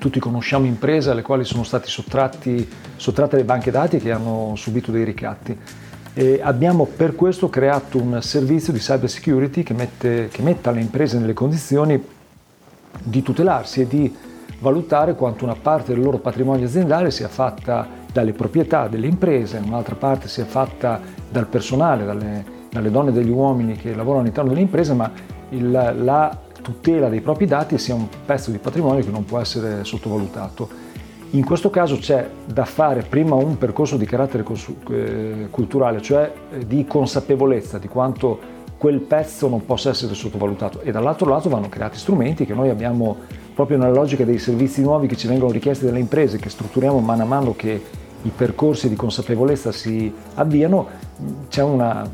tutti 0.00 0.18
conosciamo 0.18 0.64
imprese 0.64 1.10
alle 1.10 1.22
quali 1.22 1.44
sono 1.44 1.62
stati 1.62 1.88
sottratte 1.90 3.36
le 3.36 3.44
banche 3.44 3.70
dati 3.70 3.98
che 3.98 4.10
hanno 4.10 4.54
subito 4.56 4.90
dei 4.90 5.04
ricatti. 5.04 5.56
E 6.14 6.40
abbiamo 6.42 6.86
per 6.86 7.14
questo 7.14 7.48
creato 7.48 7.98
un 7.98 8.20
servizio 8.20 8.72
di 8.72 8.80
cyber 8.80 9.08
security 9.08 9.62
che, 9.62 9.74
mette, 9.74 10.28
che 10.32 10.42
metta 10.42 10.72
le 10.72 10.80
imprese 10.80 11.18
nelle 11.18 11.34
condizioni 11.34 12.02
di 13.02 13.22
tutelarsi 13.22 13.82
e 13.82 13.86
di 13.86 14.16
valutare 14.58 15.14
quanto 15.14 15.44
una 15.44 15.54
parte 15.54 15.92
del 15.92 16.02
loro 16.02 16.18
patrimonio 16.18 16.66
aziendale 16.66 17.10
sia 17.10 17.28
fatta 17.28 17.86
dalle 18.12 18.32
proprietà 18.32 18.88
delle 18.88 19.06
imprese, 19.06 19.60
un'altra 19.64 19.94
parte 19.94 20.28
sia 20.28 20.46
fatta 20.46 21.00
dal 21.30 21.46
personale, 21.46 22.04
dalle, 22.04 22.44
dalle 22.70 22.90
donne 22.90 23.10
e 23.10 23.12
dagli 23.12 23.30
uomini 23.30 23.76
che 23.76 23.94
lavorano 23.94 24.22
all'interno 24.22 24.48
delle 24.50 24.62
imprese, 24.62 24.94
ma 24.94 25.10
il, 25.50 25.70
la 25.70 26.48
tutela 26.70 27.08
dei 27.08 27.20
propri 27.20 27.46
dati 27.46 27.78
sia 27.78 27.94
un 27.94 28.06
pezzo 28.24 28.50
di 28.50 28.58
patrimonio 28.58 29.02
che 29.02 29.10
non 29.10 29.24
può 29.24 29.40
essere 29.40 29.84
sottovalutato. 29.84 30.88
In 31.30 31.44
questo 31.44 31.70
caso 31.70 31.96
c'è 31.96 32.28
da 32.44 32.64
fare 32.64 33.02
prima 33.02 33.34
un 33.36 33.56
percorso 33.56 33.96
di 33.96 34.04
carattere 34.04 34.44
eh, 34.90 35.48
culturale, 35.50 36.00
cioè 36.00 36.32
eh, 36.52 36.66
di 36.66 36.84
consapevolezza 36.86 37.78
di 37.78 37.88
quanto 37.88 38.58
quel 38.76 39.00
pezzo 39.00 39.48
non 39.48 39.64
possa 39.66 39.90
essere 39.90 40.14
sottovalutato 40.14 40.80
e 40.80 40.90
dall'altro 40.90 41.28
lato 41.28 41.48
vanno 41.48 41.68
creati 41.68 41.98
strumenti 41.98 42.46
che 42.46 42.54
noi 42.54 42.70
abbiamo 42.70 43.16
proprio 43.54 43.76
nella 43.76 43.92
logica 43.92 44.24
dei 44.24 44.38
servizi 44.38 44.80
nuovi 44.80 45.06
che 45.06 45.16
ci 45.16 45.28
vengono 45.28 45.52
richiesti 45.52 45.84
dalle 45.84 45.98
imprese, 45.98 46.38
che 46.38 46.48
strutturiamo 46.48 46.98
man 46.98 47.26
mano 47.28 47.54
che 47.54 47.82
i 48.22 48.30
percorsi 48.34 48.88
di 48.88 48.96
consapevolezza 48.96 49.72
si 49.72 50.12
avviano, 50.34 50.86
c'è 51.48 51.62
una, 51.62 52.08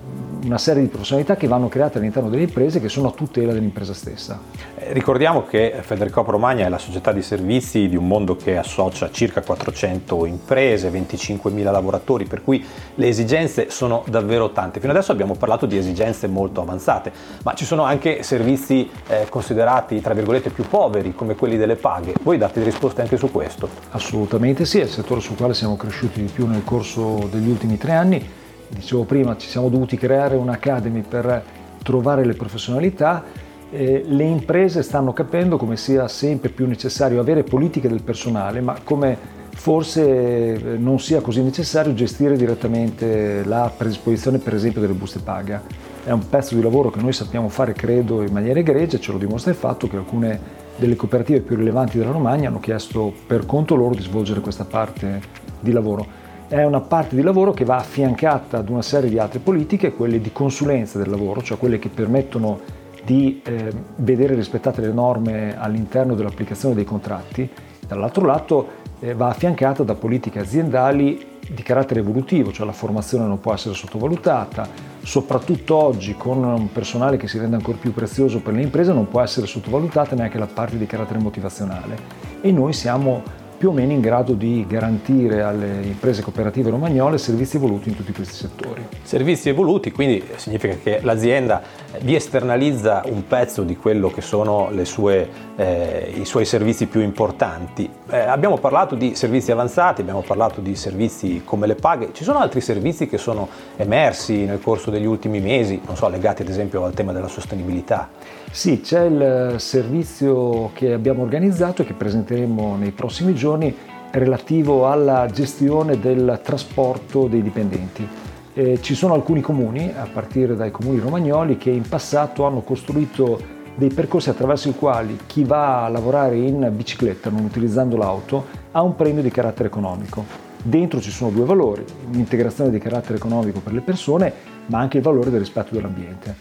una 0.45 0.59
serie 0.59 0.83
di 0.83 0.89
professionalità 0.89 1.37
che 1.37 1.47
vanno 1.47 1.69
create 1.69 1.99
all'interno 1.99 2.29
delle 2.29 2.43
imprese 2.43 2.81
che 2.81 2.89
sono 2.89 3.09
a 3.09 3.13
tutela 3.13 3.53
dell'impresa 3.53 3.95
stessa. 3.95 4.41
Eh, 4.77 4.93
ricordiamo 4.93 5.45
che 5.45 5.75
Federcop 5.81 6.29
Romagna 6.29 6.67
è 6.67 6.69
la 6.69 6.79
società 6.79 7.13
di 7.13 7.23
servizi 7.23 7.89
di 7.89 7.97
un 7.97 8.07
mondo 8.07 8.37
che 8.37 8.57
associa 8.57 9.11
circa 9.11 9.43
400 9.43 10.27
imprese, 10.27 10.91
25.000 10.91 11.63
lavoratori, 11.71 12.25
per 12.25 12.43
cui 12.43 12.65
le 12.95 13.09
esigenze 13.09 13.71
sono 13.71 14.05
davvero 14.09 14.51
tante. 14.51 14.81
Fino 14.81 14.93
adesso 14.93 15.13
abbiamo 15.13 15.35
parlato 15.35 15.67
di 15.67 15.77
esigenze 15.77 16.27
molto 16.27 16.61
avanzate, 16.61 17.13
ma 17.43 17.55
ci 17.55 17.65
sono 17.65 17.83
anche 17.83 18.23
servizi 18.23 18.89
eh, 19.09 19.27
considerati 19.29 20.01
tra 20.01 20.15
virgolette 20.15 20.51
più 20.51 20.65
poveri 20.69 21.15
come 21.15 21.35
quelli 21.35 21.57
delle 21.57 21.77
paghe. 21.77 22.15
Voi 22.23 22.39
date 22.39 22.63
risposte 22.63 23.03
anche 23.03 23.17
su 23.17 23.31
questo? 23.31 23.69
Assolutamente 23.91 24.65
sì, 24.65 24.81
è 24.81 24.83
il 24.83 24.91
settore 24.91 25.21
sul 25.21 25.37
quale 25.37 25.55
siamo 25.55 25.77
cresciuti 25.77 26.21
di 26.21 26.31
più 26.31 26.47
nel 26.47 26.65
corso 26.65 27.29
degli 27.31 27.49
ultimi 27.49 27.77
tre 27.77 27.93
anni 27.93 28.45
dicevo 28.69 29.05
prima, 29.05 29.37
ci 29.37 29.49
siamo 29.49 29.69
dovuti 29.69 29.97
creare 29.97 30.37
un'academy 30.37 31.03
per 31.03 31.43
trovare 31.83 32.25
le 32.25 32.35
professionalità. 32.35 33.25
Eh, 33.71 34.05
le 34.07 34.25
imprese 34.25 34.83
stanno 34.83 35.13
capendo 35.13 35.57
come 35.57 35.77
sia 35.77 36.07
sempre 36.09 36.51
più 36.51 36.67
necessario 36.67 37.21
avere 37.21 37.43
politiche 37.43 37.89
del 37.89 38.03
personale, 38.03 38.61
ma 38.61 38.77
come 38.83 39.35
forse 39.55 40.05
eh, 40.05 40.77
non 40.77 41.01
sia 41.01 41.21
così 41.21 41.43
necessario 41.43 41.95
gestire 41.95 42.37
direttamente 42.37 43.43
la 43.45 43.73
predisposizione 43.75 44.39
per 44.39 44.55
esempio 44.55 44.81
delle 44.81 44.93
buste 44.93 45.21
paga. 45.21 45.63
È 46.05 46.11
un 46.11 46.29
pezzo 46.29 46.55
di 46.55 46.63
lavoro 46.63 46.91
che 46.91 47.01
noi 47.01 47.13
sappiamo 47.13 47.49
fare, 47.49 47.73
credo, 47.73 48.23
in 48.23 48.33
maniera 48.33 48.61
egregia, 48.61 48.99
ce 48.99 49.11
lo 49.11 49.19
dimostra 49.19 49.51
il 49.51 49.57
fatto 49.57 49.89
che 49.89 49.97
alcune 49.97 50.65
delle 50.77 50.95
cooperative 50.95 51.41
più 51.41 51.57
rilevanti 51.57 51.99
della 51.99 52.13
Romagna 52.13 52.49
hanno 52.49 52.61
chiesto 52.61 53.13
per 53.27 53.47
conto 53.47 53.75
loro 53.75 53.95
di 53.95 54.03
svolgere 54.03 54.41
questa 54.41 54.65
parte 54.65 55.21
di 55.59 55.73
lavoro 55.73 56.25
è 56.49 56.63
una 56.65 56.81
parte 56.81 57.17
di 57.17 57.23
lavoro 57.23 57.53
che 57.53 57.65
va 57.65 57.77
affiancata 57.77 58.59
ad 58.59 58.69
una 58.69 58.83
serie 58.83 59.11
di 59.11 59.19
altre 59.19 59.41
politiche, 59.41 59.93
quelle 59.93 60.21
di 60.21 60.33
consulenza 60.33 60.99
del 60.99 61.11
lavoro, 61.11 61.43
cioè 61.43 61.59
quelle 61.59 61.79
che 61.79 61.89
permettono 61.89 62.61
di 63.05 63.41
eh, 63.45 63.73
vedere 63.97 64.35
rispettate 64.35 64.81
le 64.81 64.93
norme 64.93 65.59
all'interno 65.59 66.15
dell'applicazione 66.15 66.75
dei 66.75 66.85
contratti, 66.85 67.49
dall'altro 67.87 68.25
lato 68.25 68.69
eh, 69.01 69.15
va 69.15 69.29
affiancata 69.29 69.83
da 69.83 69.95
politiche 69.95 70.41
aziendali 70.41 71.35
di 71.49 71.63
carattere 71.63 72.01
evolutivo, 72.01 72.51
cioè 72.53 72.67
la 72.67 72.73
formazione 72.73 73.27
non 73.27 73.39
può 73.39 73.53
essere 73.55 73.75
sottovalutata, 73.75 74.69
soprattutto 75.03 75.77
oggi 75.77 76.15
con 76.17 76.43
un 76.43 76.73
personale 76.73 77.17
che 77.17 77.29
si 77.29 77.39
rende 77.39 77.57
ancora 77.57 77.79
più 77.81 77.93
prezioso 77.93 78.41
per 78.41 78.55
le 78.55 78.63
imprese 78.63 78.93
non 78.93 79.09
può 79.09 79.21
essere 79.21 79.47
sottovalutata 79.47 80.17
neanche 80.17 80.39
la 80.39 80.49
parte 80.53 80.77
di 80.77 80.87
carattere 80.87 81.21
motivazionale. 81.21 81.97
E 82.41 82.51
noi 82.51 82.73
siamo 82.73 83.23
più 83.57 83.71
o 83.71 83.73
meno 83.73 83.93
in 83.93 84.01
grado 84.01 84.35
di 84.35 84.65
garantire 84.69 85.43
alle 85.43 85.83
imprese 85.83 86.23
cooperative 86.23 86.71
romagnole 86.71 87.19
servizi 87.19 87.57
evoluti 87.57 87.89
in 87.89 87.97
tutti 87.97 88.13
questi 88.13 88.35
settori. 88.35 88.87
Servizi 89.03 89.49
evoluti 89.49 89.91
quindi 89.91 90.23
significa 90.37 90.77
che 90.83 91.01
l'azienda 91.03 91.63
vi 92.03 92.15
esternalizza 92.15 93.03
un 93.07 93.27
pezzo 93.27 93.63
di 93.63 93.77
quello 93.77 94.11
che 94.11 94.21
sono 94.21 94.71
sue, 94.85 95.29
eh, 95.57 96.13
i 96.15 96.25
suoi 96.25 96.45
servizi 96.45 96.87
più 96.87 97.01
importanti. 97.01 97.89
Eh, 98.11 98.19
abbiamo 98.19 98.59
parlato 98.59 98.95
di 98.95 99.15
servizi 99.15 99.51
avanzati, 99.51 100.03
abbiamo 100.03 100.23
parlato 100.23 100.61
di 100.61 100.77
servizi 100.77 101.43
come 101.45 101.67
le 101.67 101.75
paghe, 101.75 102.11
ci 102.13 102.25
sono 102.25 102.39
altri 102.39 102.61
servizi 102.61 103.07
che 103.09 103.19
sono 103.19 103.49
emersi 103.77 104.45
nel 104.45 104.61
corso 104.61 104.91
degli 104.91 105.07
ultimi 105.07 105.41
mesi, 105.41 105.81
non 105.85 105.97
so, 105.97 106.09
legati 106.09 106.43
ad 106.43 106.49
esempio 106.49 106.85
al 106.85 106.93
tema 106.93 107.13
della 107.13 107.29
sostenibilità? 107.29 108.11
Sì, 108.51 108.81
c'è 108.81 109.05
il 109.05 109.55
servizio 109.59 110.71
che 110.75 110.93
abbiamo 110.93 111.23
organizzato 111.23 111.83
e 111.83 111.85
che 111.87 111.95
presenteremo 111.95 112.77
nei 112.77 112.93
prossimi 112.93 113.35
giorni 113.35 113.75
relativo 114.13 114.89
alla 114.89 115.27
gestione 115.27 115.99
del 115.99 116.41
trasporto 116.43 117.27
dei 117.27 117.43
dipendenti. 117.43 118.07
Eh, 118.55 118.81
ci 118.81 118.95
sono 118.95 119.13
alcuni 119.13 119.43
comuni, 119.43 119.93
a 119.95 120.09
partire 120.11 120.57
dai 120.57 120.71
comuni 120.71 120.99
romagnoli, 120.99 121.59
che 121.59 121.69
in 121.71 121.87
passato 121.87 122.47
hanno 122.47 122.61
costruito 122.61 123.56
dei 123.77 123.91
percorsi 123.91 124.31
attraverso 124.31 124.69
i 124.69 124.75
quali 124.75 125.19
chi 125.27 125.45
va 125.45 125.85
a 125.85 125.89
lavorare 125.89 126.37
in 126.37 126.73
bicicletta 126.75 127.31
non 127.31 127.45
utilizzando 127.45 127.97
l'auto 127.97 128.47
ha 128.73 128.83
un 128.83 128.97
premio 128.97 129.23
di 129.23 129.31
carattere 129.31 129.69
economico. 129.69 130.25
Dentro 130.63 131.01
ci 131.01 131.11
sono 131.11 131.31
due 131.31 131.45
valori, 131.45 131.85
un'integrazione 132.09 132.71
di 132.71 132.79
carattere 132.79 133.17
economico 133.17 133.61
per 133.61 133.73
le 133.73 133.83
persone, 133.83 134.33
ma 134.67 134.79
anche 134.81 134.97
il 134.97 135.03
valore 135.03 135.31
del 135.31 135.41
rispetto 135.41 135.75
dell'ambiente. 135.75 136.35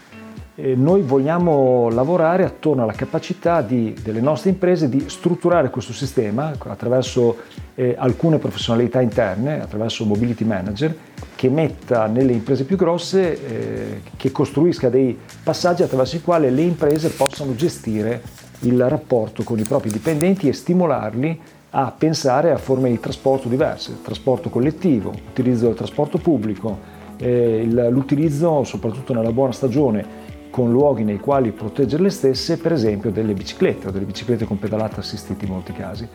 Eh, 0.58 0.74
noi 0.74 1.02
vogliamo 1.02 1.90
lavorare 1.90 2.42
attorno 2.42 2.82
alla 2.82 2.94
capacità 2.94 3.60
di, 3.60 3.94
delle 4.02 4.22
nostre 4.22 4.48
imprese 4.48 4.88
di 4.88 5.04
strutturare 5.10 5.68
questo 5.68 5.92
sistema 5.92 6.54
attraverso 6.58 7.36
eh, 7.74 7.94
alcune 7.98 8.38
professionalità 8.38 9.02
interne, 9.02 9.60
attraverso 9.60 10.06
mobility 10.06 10.46
manager, 10.46 10.96
che 11.34 11.50
metta 11.50 12.06
nelle 12.06 12.32
imprese 12.32 12.64
più 12.64 12.76
grosse, 12.76 13.98
eh, 13.98 14.00
che 14.16 14.32
costruisca 14.32 14.88
dei 14.88 15.18
passaggi 15.42 15.82
attraverso 15.82 16.16
i 16.16 16.22
quali 16.22 16.50
le 16.50 16.62
imprese 16.62 17.10
possano 17.10 17.54
gestire 17.54 18.22
il 18.60 18.88
rapporto 18.88 19.42
con 19.42 19.58
i 19.58 19.64
propri 19.64 19.90
dipendenti 19.90 20.48
e 20.48 20.54
stimolarli 20.54 21.38
a 21.70 21.92
pensare 21.96 22.50
a 22.50 22.56
forme 22.56 22.88
di 22.88 22.98
trasporto 22.98 23.48
diverse, 23.48 24.00
trasporto 24.02 24.48
collettivo, 24.48 25.12
utilizzo 25.28 25.66
del 25.66 25.74
trasporto 25.74 26.16
pubblico, 26.16 26.94
eh, 27.18 27.62
l'utilizzo 27.66 28.64
soprattutto 28.64 29.12
nella 29.12 29.32
buona 29.32 29.52
stagione 29.52 30.34
con 30.56 30.70
luoghi 30.70 31.04
nei 31.04 31.18
quali 31.18 31.50
proteggere 31.50 32.04
le 32.04 32.08
stesse, 32.08 32.56
per 32.56 32.72
esempio 32.72 33.10
delle 33.10 33.34
biciclette 33.34 33.88
o 33.88 33.90
delle 33.90 34.06
biciclette 34.06 34.46
con 34.46 34.58
pedalata 34.58 35.00
assistita 35.00 35.44
in 35.44 35.50
molti 35.50 35.74
casi. 35.74 36.08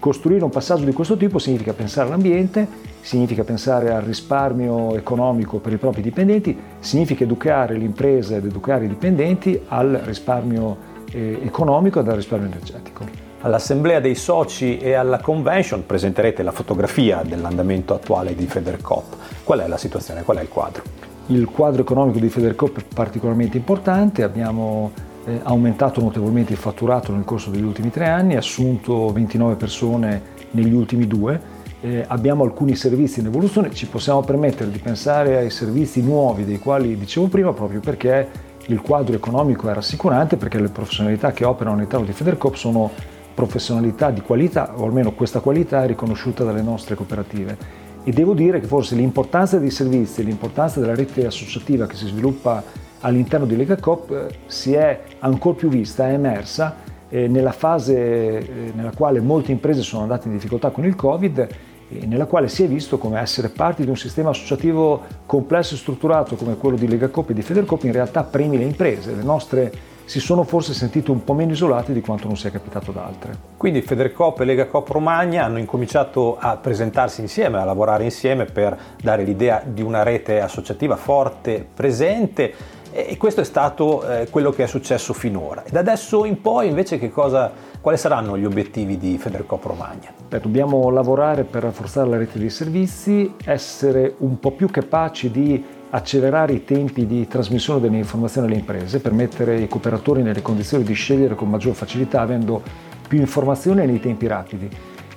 Costruire 0.00 0.42
un 0.42 0.50
passaggio 0.50 0.84
di 0.84 0.92
questo 0.92 1.16
tipo 1.16 1.38
significa 1.38 1.72
pensare 1.72 2.08
all'ambiente, 2.08 2.66
significa 3.00 3.44
pensare 3.44 3.94
al 3.94 4.02
risparmio 4.02 4.96
economico 4.96 5.58
per 5.58 5.72
i 5.72 5.76
propri 5.76 6.02
dipendenti, 6.02 6.58
significa 6.80 7.22
educare 7.22 7.76
l'impresa 7.76 8.34
ed 8.34 8.46
educare 8.46 8.86
i 8.86 8.88
dipendenti 8.88 9.60
al 9.68 10.00
risparmio 10.02 10.76
eh, 11.12 11.38
economico 11.44 12.00
e 12.00 12.08
al 12.08 12.16
risparmio 12.16 12.48
energetico. 12.48 13.04
All'assemblea 13.42 14.00
dei 14.00 14.16
soci 14.16 14.78
e 14.78 14.94
alla 14.94 15.20
convention 15.20 15.86
presenterete 15.86 16.42
la 16.42 16.50
fotografia 16.50 17.22
dell'andamento 17.24 17.94
attuale 17.94 18.34
di 18.34 18.46
Federcop. 18.46 19.14
Qual 19.44 19.60
è 19.60 19.68
la 19.68 19.76
situazione? 19.76 20.24
Qual 20.24 20.38
è 20.38 20.42
il 20.42 20.48
quadro? 20.48 21.05
Il 21.28 21.46
quadro 21.46 21.82
economico 21.82 22.20
di 22.20 22.28
Federcop 22.28 22.78
è 22.78 22.84
particolarmente 22.94 23.56
importante, 23.56 24.22
abbiamo 24.22 24.92
eh, 25.24 25.40
aumentato 25.42 26.00
notevolmente 26.00 26.52
il 26.52 26.58
fatturato 26.58 27.12
nel 27.12 27.24
corso 27.24 27.50
degli 27.50 27.64
ultimi 27.64 27.90
tre 27.90 28.06
anni, 28.06 28.36
assunto 28.36 29.10
29 29.12 29.56
persone 29.56 30.22
negli 30.52 30.72
ultimi 30.72 31.08
due, 31.08 31.40
eh, 31.80 32.04
abbiamo 32.06 32.44
alcuni 32.44 32.76
servizi 32.76 33.18
in 33.18 33.26
evoluzione, 33.26 33.72
ci 33.72 33.88
possiamo 33.88 34.20
permettere 34.20 34.70
di 34.70 34.78
pensare 34.78 35.36
ai 35.36 35.50
servizi 35.50 36.00
nuovi 36.00 36.44
dei 36.44 36.60
quali 36.60 36.96
dicevo 36.96 37.26
prima 37.26 37.52
proprio 37.52 37.80
perché 37.80 38.28
il 38.66 38.80
quadro 38.80 39.16
economico 39.16 39.68
è 39.68 39.74
rassicurante, 39.74 40.36
perché 40.36 40.60
le 40.60 40.68
professionalità 40.68 41.32
che 41.32 41.44
operano 41.44 41.76
all'interno 41.76 42.06
di 42.06 42.12
Federcop 42.12 42.54
sono 42.54 42.90
professionalità 43.34 44.10
di 44.10 44.20
qualità, 44.20 44.74
o 44.76 44.84
almeno 44.84 45.12
questa 45.12 45.40
qualità 45.40 45.82
è 45.82 45.86
riconosciuta 45.88 46.44
dalle 46.44 46.62
nostre 46.62 46.94
cooperative. 46.94 47.84
E 48.08 48.12
devo 48.12 48.34
dire 48.34 48.60
che 48.60 48.68
forse 48.68 48.94
l'importanza 48.94 49.58
dei 49.58 49.72
servizi, 49.72 50.22
l'importanza 50.22 50.78
della 50.78 50.94
rete 50.94 51.26
associativa 51.26 51.88
che 51.88 51.96
si 51.96 52.06
sviluppa 52.06 52.62
all'interno 53.00 53.46
di 53.46 53.56
Lega 53.56 53.74
Coop 53.74 54.12
eh, 54.12 54.38
si 54.46 54.74
è 54.74 55.00
ancora 55.18 55.56
più 55.56 55.68
vista, 55.68 56.08
è 56.08 56.12
emersa 56.12 56.76
eh, 57.08 57.26
nella 57.26 57.50
fase 57.50 57.96
eh, 57.96 58.72
nella 58.76 58.92
quale 58.94 59.20
molte 59.20 59.50
imprese 59.50 59.82
sono 59.82 60.02
andate 60.02 60.28
in 60.28 60.34
difficoltà 60.34 60.70
con 60.70 60.84
il 60.84 60.94
Covid 60.94 61.48
e 61.88 62.06
nella 62.06 62.26
quale 62.26 62.46
si 62.46 62.62
è 62.62 62.68
visto 62.68 62.96
come 62.96 63.18
essere 63.18 63.48
parte 63.48 63.82
di 63.82 63.90
un 63.90 63.96
sistema 63.96 64.30
associativo 64.30 65.02
complesso 65.26 65.74
e 65.74 65.78
strutturato 65.78 66.36
come 66.36 66.56
quello 66.56 66.76
di 66.76 66.86
Lega 66.86 67.08
Coop 67.08 67.30
e 67.30 67.34
di 67.34 67.42
Federcoop 67.42 67.82
in 67.82 67.92
realtà 67.92 68.22
premi 68.22 68.56
le 68.56 68.64
imprese. 68.64 69.16
Le 69.16 69.24
nostre 69.24 69.72
si 70.06 70.20
sono 70.20 70.44
forse 70.44 70.72
sentite 70.72 71.10
un 71.10 71.24
po' 71.24 71.34
meno 71.34 71.52
isolate 71.52 71.92
di 71.92 72.00
quanto 72.00 72.28
non 72.28 72.36
sia 72.36 72.50
capitato 72.50 72.90
ad 72.90 72.96
altre. 72.96 73.36
Quindi 73.56 73.82
Federcop 73.82 74.40
e 74.40 74.44
Lega 74.44 74.66
Coop 74.66 74.88
Romagna 74.88 75.44
hanno 75.44 75.58
incominciato 75.58 76.38
a 76.38 76.56
presentarsi 76.56 77.20
insieme, 77.20 77.58
a 77.58 77.64
lavorare 77.64 78.04
insieme 78.04 78.44
per 78.44 78.78
dare 79.02 79.24
l'idea 79.24 79.62
di 79.64 79.82
una 79.82 80.02
rete 80.02 80.40
associativa 80.40 80.96
forte, 80.96 81.66
presente 81.74 82.54
e 82.92 83.18
questo 83.18 83.42
è 83.42 83.44
stato 83.44 84.08
eh, 84.08 84.28
quello 84.30 84.50
che 84.50 84.62
è 84.62 84.66
successo 84.66 85.12
finora. 85.12 85.64
E 85.64 85.70
da 85.70 85.80
adesso 85.80 86.24
in 86.24 86.40
poi 86.40 86.68
invece 86.68 86.98
cosa, 87.10 87.52
quali 87.80 87.98
saranno 87.98 88.38
gli 88.38 88.44
obiettivi 88.44 88.96
di 88.96 89.18
Federcop 89.18 89.64
Romagna? 89.64 90.12
Beh, 90.28 90.40
dobbiamo 90.40 90.88
lavorare 90.88 91.44
per 91.44 91.64
rafforzare 91.64 92.08
la 92.08 92.16
rete 92.16 92.38
dei 92.38 92.48
servizi, 92.48 93.34
essere 93.44 94.14
un 94.18 94.40
po' 94.40 94.52
più 94.52 94.70
capaci 94.70 95.30
di 95.30 95.62
accelerare 95.90 96.52
i 96.52 96.64
tempi 96.64 97.06
di 97.06 97.26
trasmissione 97.26 97.80
delle 97.80 97.96
informazioni 97.96 98.48
alle 98.48 98.56
imprese 98.56 99.00
per 99.00 99.12
mettere 99.12 99.60
i 99.60 99.68
cooperatori 99.68 100.22
nelle 100.22 100.42
condizioni 100.42 100.84
di 100.84 100.94
scegliere 100.94 101.34
con 101.34 101.48
maggior 101.48 101.74
facilità 101.74 102.20
avendo 102.20 102.62
più 103.06 103.18
informazioni 103.18 103.86
nei 103.86 104.00
tempi 104.00 104.26
rapidi 104.26 104.68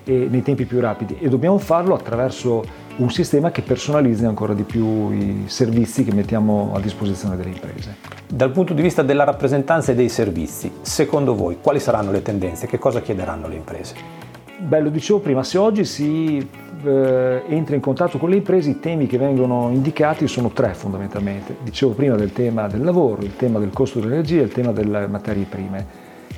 nei 0.10 0.42
tempi 0.42 0.66
più 0.66 0.80
rapidi 0.80 1.18
e 1.20 1.30
dobbiamo 1.30 1.58
farlo 1.60 1.94
attraverso 1.94 2.64
un 2.98 3.12
sistema 3.12 3.52
che 3.52 3.62
personalizzi 3.62 4.26
ancora 4.26 4.54
di 4.54 4.64
più 4.64 5.12
i 5.12 5.44
servizi 5.46 6.04
che 6.04 6.14
mettiamo 6.14 6.72
a 6.74 6.80
disposizione 6.80 7.38
delle 7.38 7.50
imprese. 7.50 7.96
Dal 8.28 8.52
punto 8.52 8.74
di 8.74 8.82
vista 8.82 9.04
della 9.04 9.24
rappresentanza 9.24 9.92
e 9.92 9.96
dei 9.96 10.10
servizi, 10.10 10.72
secondo 10.82 11.36
voi 11.36 11.60
quali 11.62 11.80
saranno 11.80 12.12
le 12.12 12.22
tendenze? 12.22 12.68
Che 12.68 12.80
cosa 12.80 13.02
chiederanno 13.02 13.48
le 13.48 13.56
imprese? 13.56 14.28
Beh, 14.62 14.82
lo 14.82 14.90
dicevo 14.90 15.20
prima, 15.20 15.42
se 15.42 15.58
oggi 15.58 15.86
si 15.86 16.38
eh, 16.84 17.44
entra 17.48 17.76
in 17.76 17.82
contatto 17.82 18.18
con 18.18 18.30
le 18.30 18.36
imprese, 18.36 18.72
i 18.72 18.80
temi 18.82 19.08
che 19.08 19.18
vengono 19.18 19.70
indicati 19.72 20.28
sono 20.28 20.50
tre 20.50 20.74
fondamentalmente. 20.74 21.56
Dicevo 21.64 21.94
prima 21.94 22.16
del 22.16 22.34
tema 22.34 22.68
del 22.68 22.84
lavoro, 22.84 23.22
il 23.22 23.38
tema 23.38 23.58
del 23.58 23.70
costo 23.70 24.02
dell'energia 24.02 24.42
e 24.42 24.44
il 24.44 24.52
tema 24.52 24.74
delle 24.74 25.08
materie 25.08 25.46
prime. 25.46 25.86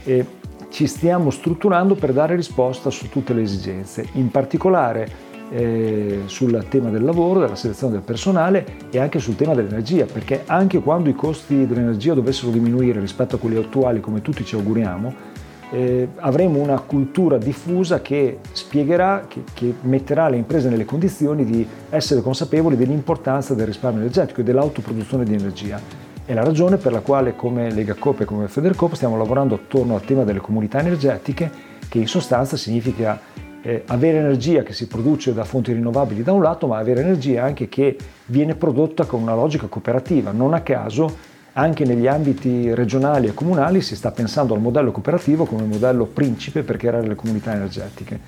E 0.04 0.26
ci 0.70 0.86
stiamo 0.86 1.32
strutturando 1.32 1.96
per 1.96 2.14
dare 2.14 2.36
risposta 2.36 2.92
su 2.92 3.10
tutte 3.10 3.34
le 3.34 3.42
esigenze, 3.42 4.08
in 4.14 4.30
particolare 4.30 5.30
eh, 5.50 6.22
sul 6.26 6.64
tema 6.70 6.92
del 6.92 7.04
lavoro, 7.04 7.40
della 7.40 7.56
selezione 7.56 7.94
del 7.94 8.04
personale 8.04 8.66
e 8.92 9.00
anche 9.00 9.18
sul 9.18 9.36
tema 9.36 9.56
dell'energia, 9.56 10.06
perché 10.06 10.44
anche 10.46 10.80
quando 10.80 11.10
i 11.10 11.16
costi 11.16 11.66
dell'energia 11.66 12.14
dovessero 12.14 12.52
diminuire 12.52 13.00
rispetto 13.00 13.38
a 13.38 13.40
quelli 13.40 13.58
attuali, 13.58 14.00
come 14.00 14.22
tutti 14.22 14.46
ci 14.46 14.54
auguriamo, 14.54 15.40
eh, 15.72 16.10
avremo 16.18 16.60
una 16.60 16.80
cultura 16.80 17.38
diffusa 17.38 18.02
che 18.02 18.40
spiegherà, 18.52 19.26
che, 19.28 19.44
che, 19.54 19.74
metterà 19.82 20.28
le 20.28 20.38
imprese 20.38 20.70
nelle 20.70 20.86
condizioni 20.86 21.46
di 21.46 21.66
essere 21.90 22.22
consapevoli 22.22 22.76
dell'importanza 22.76 23.54
del 23.54 23.68
risparmio 23.68 24.02
energetico 24.02 24.42
e 24.42 24.44
dell'autoproduzione 24.44 25.24
di 25.24 25.34
energia. 25.34 25.80
È 26.24 26.34
la 26.34 26.44
ragione 26.44 26.78
per 26.78 26.92
la 26.92 27.00
quale 27.00 27.36
come 27.36 27.72
Lega 27.72 27.96
Coop 27.96 28.22
e 28.22 28.26
come 28.26 28.48
Federcoop 28.48 28.94
stiamo 28.94 29.18
lavorando 29.18 29.56
attorno 29.56 29.96
al 29.96 30.04
tema 30.04 30.24
delle 30.24 30.40
comunità 30.40 30.80
energetiche, 30.80 31.50
che 31.88 31.98
in 31.98 32.08
sostanza 32.08 32.58
significa 32.58 33.20
eh, 33.62 33.84
avere 33.88 34.18
energia 34.18 34.64
che 34.64 34.74
si 34.74 34.88
produce 34.88 35.34
da 35.34 35.44
fonti 35.44 35.72
rinnovabili 35.72 36.24
da 36.24 36.34
un 36.34 36.42
lato, 36.42 36.68
ma 36.68 36.78
avere 36.78 37.02
energia 37.02 37.44
anche 37.44 37.70
che 37.70 37.98
viene 38.26 38.56
prodotta 38.56 39.06
con 39.06 39.22
una 39.22 39.36
logica 39.36 39.68
cooperativa. 39.68 40.32
Non 40.32 40.54
a 40.54 40.62
caso 40.62 41.30
anche 41.54 41.84
negli 41.84 42.08
ambiti 42.08 42.74
regionali 42.74 43.28
e 43.28 43.34
comunali 43.34 43.82
si 43.82 43.96
sta 43.96 44.12
pensando 44.12 44.54
al 44.54 44.62
modello 44.62 44.92
cooperativo 44.92 45.46
come 45.46 45.64
modello 45.64 46.06
principe 46.06 46.64
per 46.64 46.78
creare 46.78 47.06
le 47.06 47.16
comunità 47.16 47.54
energetiche. 47.54 48.20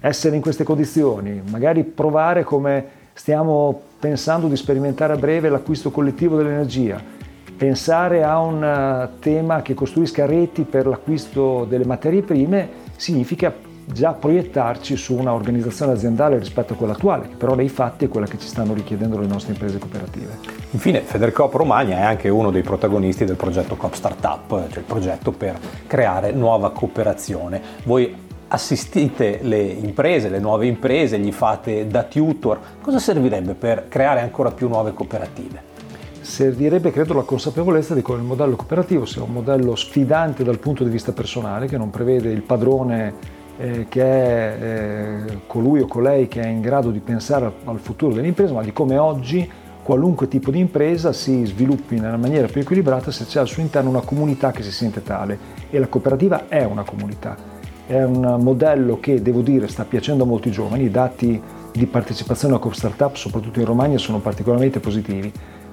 Essere 0.00 0.36
in 0.36 0.42
queste 0.42 0.64
condizioni, 0.64 1.42
magari 1.50 1.84
provare 1.84 2.44
come 2.44 3.02
stiamo 3.12 3.80
pensando 3.98 4.48
di 4.48 4.56
sperimentare 4.56 5.12
a 5.12 5.16
breve 5.16 5.48
l'acquisto 5.48 5.90
collettivo 5.90 6.36
dell'energia, 6.36 7.00
pensare 7.56 8.24
a 8.24 8.38
un 8.40 8.62
eh, 8.62 9.18
tema 9.20 9.62
che 9.62 9.74
costruisca 9.74 10.26
reti 10.26 10.62
per 10.62 10.86
l'acquisto 10.86 11.64
delle 11.68 11.84
materie 11.84 12.22
prime 12.22 12.68
significa 12.96 13.52
già 13.86 14.12
proiettarci 14.12 14.96
su 14.96 15.14
una 15.14 15.32
organizzazione 15.32 15.92
aziendale 15.92 16.38
rispetto 16.38 16.72
a 16.72 16.76
quella 16.76 16.92
attuale, 16.92 17.28
che 17.28 17.34
però 17.36 17.54
nei 17.54 17.68
fatti 17.68 18.06
è 18.06 18.08
quella 18.08 18.26
che 18.26 18.38
ci 18.38 18.46
stanno 18.46 18.74
richiedendo 18.74 19.18
le 19.18 19.26
nostre 19.26 19.52
imprese 19.52 19.78
cooperative. 19.78 20.38
Infine, 20.70 21.00
Federcop 21.00 21.54
Romagna 21.54 21.98
è 21.98 22.02
anche 22.02 22.28
uno 22.28 22.50
dei 22.50 22.62
protagonisti 22.62 23.24
del 23.24 23.36
progetto 23.36 23.76
Coop 23.76 23.94
Startup, 23.94 24.48
cioè 24.48 24.78
il 24.78 24.84
progetto 24.84 25.32
per 25.32 25.58
creare 25.86 26.32
nuova 26.32 26.72
cooperazione. 26.72 27.60
Voi 27.84 28.22
assistite 28.48 29.40
le 29.42 29.62
imprese, 29.62 30.28
le 30.28 30.38
nuove 30.38 30.66
imprese, 30.66 31.18
gli 31.18 31.32
fate 31.32 31.86
da 31.86 32.04
tutor. 32.04 32.58
Cosa 32.80 32.98
servirebbe 32.98 33.54
per 33.54 33.86
creare 33.88 34.20
ancora 34.20 34.50
più 34.50 34.68
nuove 34.68 34.92
cooperative? 34.92 35.72
Servirebbe, 36.20 36.90
credo, 36.90 37.14
la 37.14 37.22
consapevolezza 37.22 37.94
di 37.94 38.00
come 38.00 38.18
il 38.18 38.24
modello 38.24 38.56
cooperativo 38.56 39.04
sia 39.04 39.22
un 39.22 39.32
modello 39.32 39.76
sfidante 39.76 40.42
dal 40.42 40.58
punto 40.58 40.82
di 40.82 40.90
vista 40.90 41.12
personale, 41.12 41.66
che 41.66 41.76
non 41.76 41.90
prevede 41.90 42.30
il 42.30 42.42
padrone 42.42 43.33
eh, 43.56 43.86
che 43.88 44.02
è 44.02 44.56
eh, 44.60 45.38
colui 45.46 45.80
o 45.80 45.86
colei 45.86 46.28
che 46.28 46.40
è 46.40 46.46
in 46.46 46.60
grado 46.60 46.90
di 46.90 47.00
pensare 47.00 47.50
al 47.64 47.78
futuro 47.78 48.14
dell'impresa, 48.14 48.52
ma 48.52 48.62
di 48.62 48.72
come 48.72 48.98
oggi 48.98 49.48
qualunque 49.82 50.28
tipo 50.28 50.50
di 50.50 50.58
impresa 50.58 51.12
si 51.12 51.44
sviluppi 51.44 52.00
nella 52.00 52.16
maniera 52.16 52.46
più 52.46 52.62
equilibrata 52.62 53.10
se 53.10 53.26
c'è 53.26 53.40
al 53.40 53.46
suo 53.46 53.62
interno 53.62 53.90
una 53.90 54.00
comunità 54.00 54.50
che 54.50 54.62
si 54.62 54.72
sente 54.72 55.02
tale. 55.02 55.38
E 55.70 55.78
la 55.78 55.88
cooperativa 55.88 56.48
è 56.48 56.64
una 56.64 56.84
comunità. 56.84 57.36
È 57.86 58.02
un 58.02 58.38
modello 58.40 58.98
che, 58.98 59.20
devo 59.20 59.42
dire, 59.42 59.68
sta 59.68 59.84
piacendo 59.84 60.24
a 60.24 60.26
molti 60.26 60.50
giovani, 60.50 60.84
i 60.84 60.90
dati 60.90 61.40
di 61.70 61.86
partecipazione 61.86 62.54
a 62.54 62.58
Coop 62.58 62.72
Startup, 62.72 63.14
soprattutto 63.14 63.60
in 63.60 63.66
Romagna, 63.66 63.98
sono 63.98 64.20
particolarmente 64.20 64.80
positivi, 64.80 65.30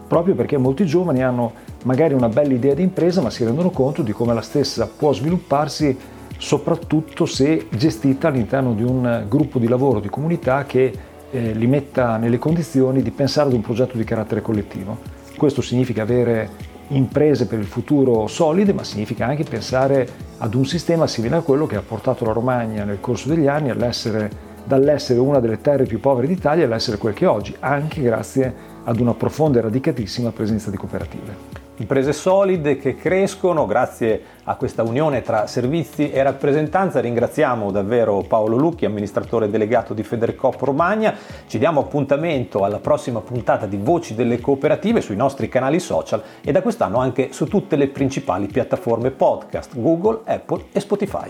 proprio 0.08 0.36
perché 0.36 0.58
molti 0.58 0.86
giovani 0.86 1.24
hanno 1.24 1.54
magari 1.84 2.14
una 2.14 2.28
bella 2.28 2.54
idea 2.54 2.74
di 2.74 2.82
impresa, 2.82 3.22
ma 3.22 3.30
si 3.30 3.46
rendono 3.46 3.70
conto 3.70 4.02
di 4.02 4.12
come 4.12 4.34
la 4.34 4.42
stessa 4.42 4.90
può 4.94 5.14
svilupparsi 5.14 5.98
soprattutto 6.42 7.28
se 7.28 7.68
gestita 7.70 8.30
all'interno 8.30 8.74
di 8.74 8.82
un 8.82 9.26
gruppo 9.30 9.60
di 9.60 9.68
lavoro, 9.68 10.00
di 10.00 10.10
comunità 10.10 10.66
che 10.66 10.92
eh, 11.30 11.52
li 11.54 11.68
metta 11.68 12.18
nelle 12.18 12.40
condizioni 12.40 13.04
di 13.04 13.12
pensare 13.12 13.50
ad 13.50 13.54
un 13.54 13.62
progetto 13.62 13.96
di 13.96 14.04
carattere 14.04 14.42
collettivo. 14.42 14.98
Questo 15.38 15.62
significa 15.62 16.02
avere 16.02 16.50
imprese 16.88 17.46
per 17.46 17.60
il 17.60 17.66
futuro 17.66 18.26
solide, 18.26 18.74
ma 18.74 18.84
significa 18.84 19.28
anche 19.28 19.44
pensare 19.44 20.08
ad 20.40 20.56
un 20.56 20.66
sistema 20.66 21.06
simile 21.06 21.36
a 21.36 21.42
quello 21.42 21.68
che 21.68 21.76
ha 21.76 21.84
portato 21.84 22.26
la 22.26 22.34
Romagna 22.34 22.86
nel 22.86 23.00
corso 23.00 23.30
degli 23.30 23.46
anni 23.46 23.72
dall'essere 23.72 25.20
una 25.20 25.40
delle 25.40 25.62
terre 25.62 25.86
più 25.86 26.00
povere 26.00 26.26
d'Italia 26.26 26.66
all'essere 26.66 26.98
quel 26.98 27.14
che 27.14 27.26
è 27.26 27.30
oggi, 27.30 27.56
anche 27.60 28.02
grazie 28.02 28.54
ad 28.84 29.00
una 29.00 29.14
profonda 29.14 29.60
e 29.60 29.62
radicatissima 29.62 30.32
presenza 30.32 30.72
di 30.72 30.78
cooperative 30.78 31.71
imprese 31.82 32.14
solide 32.14 32.78
che 32.78 32.96
crescono 32.96 33.66
grazie 33.66 34.22
a 34.44 34.56
questa 34.56 34.84
unione 34.84 35.22
tra 35.22 35.48
servizi 35.48 36.12
e 36.12 36.22
rappresentanza. 36.22 37.02
Ringraziamo 37.02 37.72
davvero 37.72 38.24
Paolo 38.28 38.58
Lucchi, 38.58 38.86
amministratore 38.86 39.50
delegato 39.50 39.94
di 39.94 40.04
Federcop 40.04 40.62
Romagna. 40.62 41.16
Ci 41.48 41.58
diamo 41.58 41.82
appuntamento 41.82 42.64
alla 42.64 42.80
prossima 42.80 43.20
puntata 43.20 43.66
di 43.66 43.78
Voci 43.78 44.16
delle 44.16 44.40
Cooperative 44.40 45.02
sui 45.02 45.16
nostri 45.16 45.50
canali 45.50 45.80
social 45.80 46.22
e 46.42 46.52
da 46.52 46.62
quest'anno 46.62 47.00
anche 47.00 47.30
su 47.32 47.46
tutte 47.46 47.76
le 47.76 47.88
principali 47.88 48.46
piattaforme 48.46 49.12
podcast, 49.12 49.72
Google, 49.76 50.22
Apple 50.26 50.66
e 50.72 50.80
Spotify. 50.80 51.30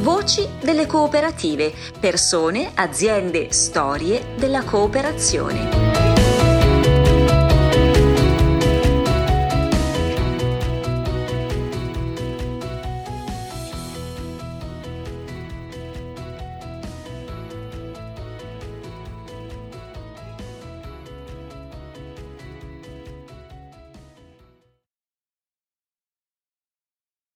Voci 0.00 0.46
delle 0.60 0.86
cooperative, 0.86 1.72
persone, 1.98 2.70
aziende, 2.74 3.50
storie 3.50 4.36
della 4.36 4.62
cooperazione. 4.62 5.85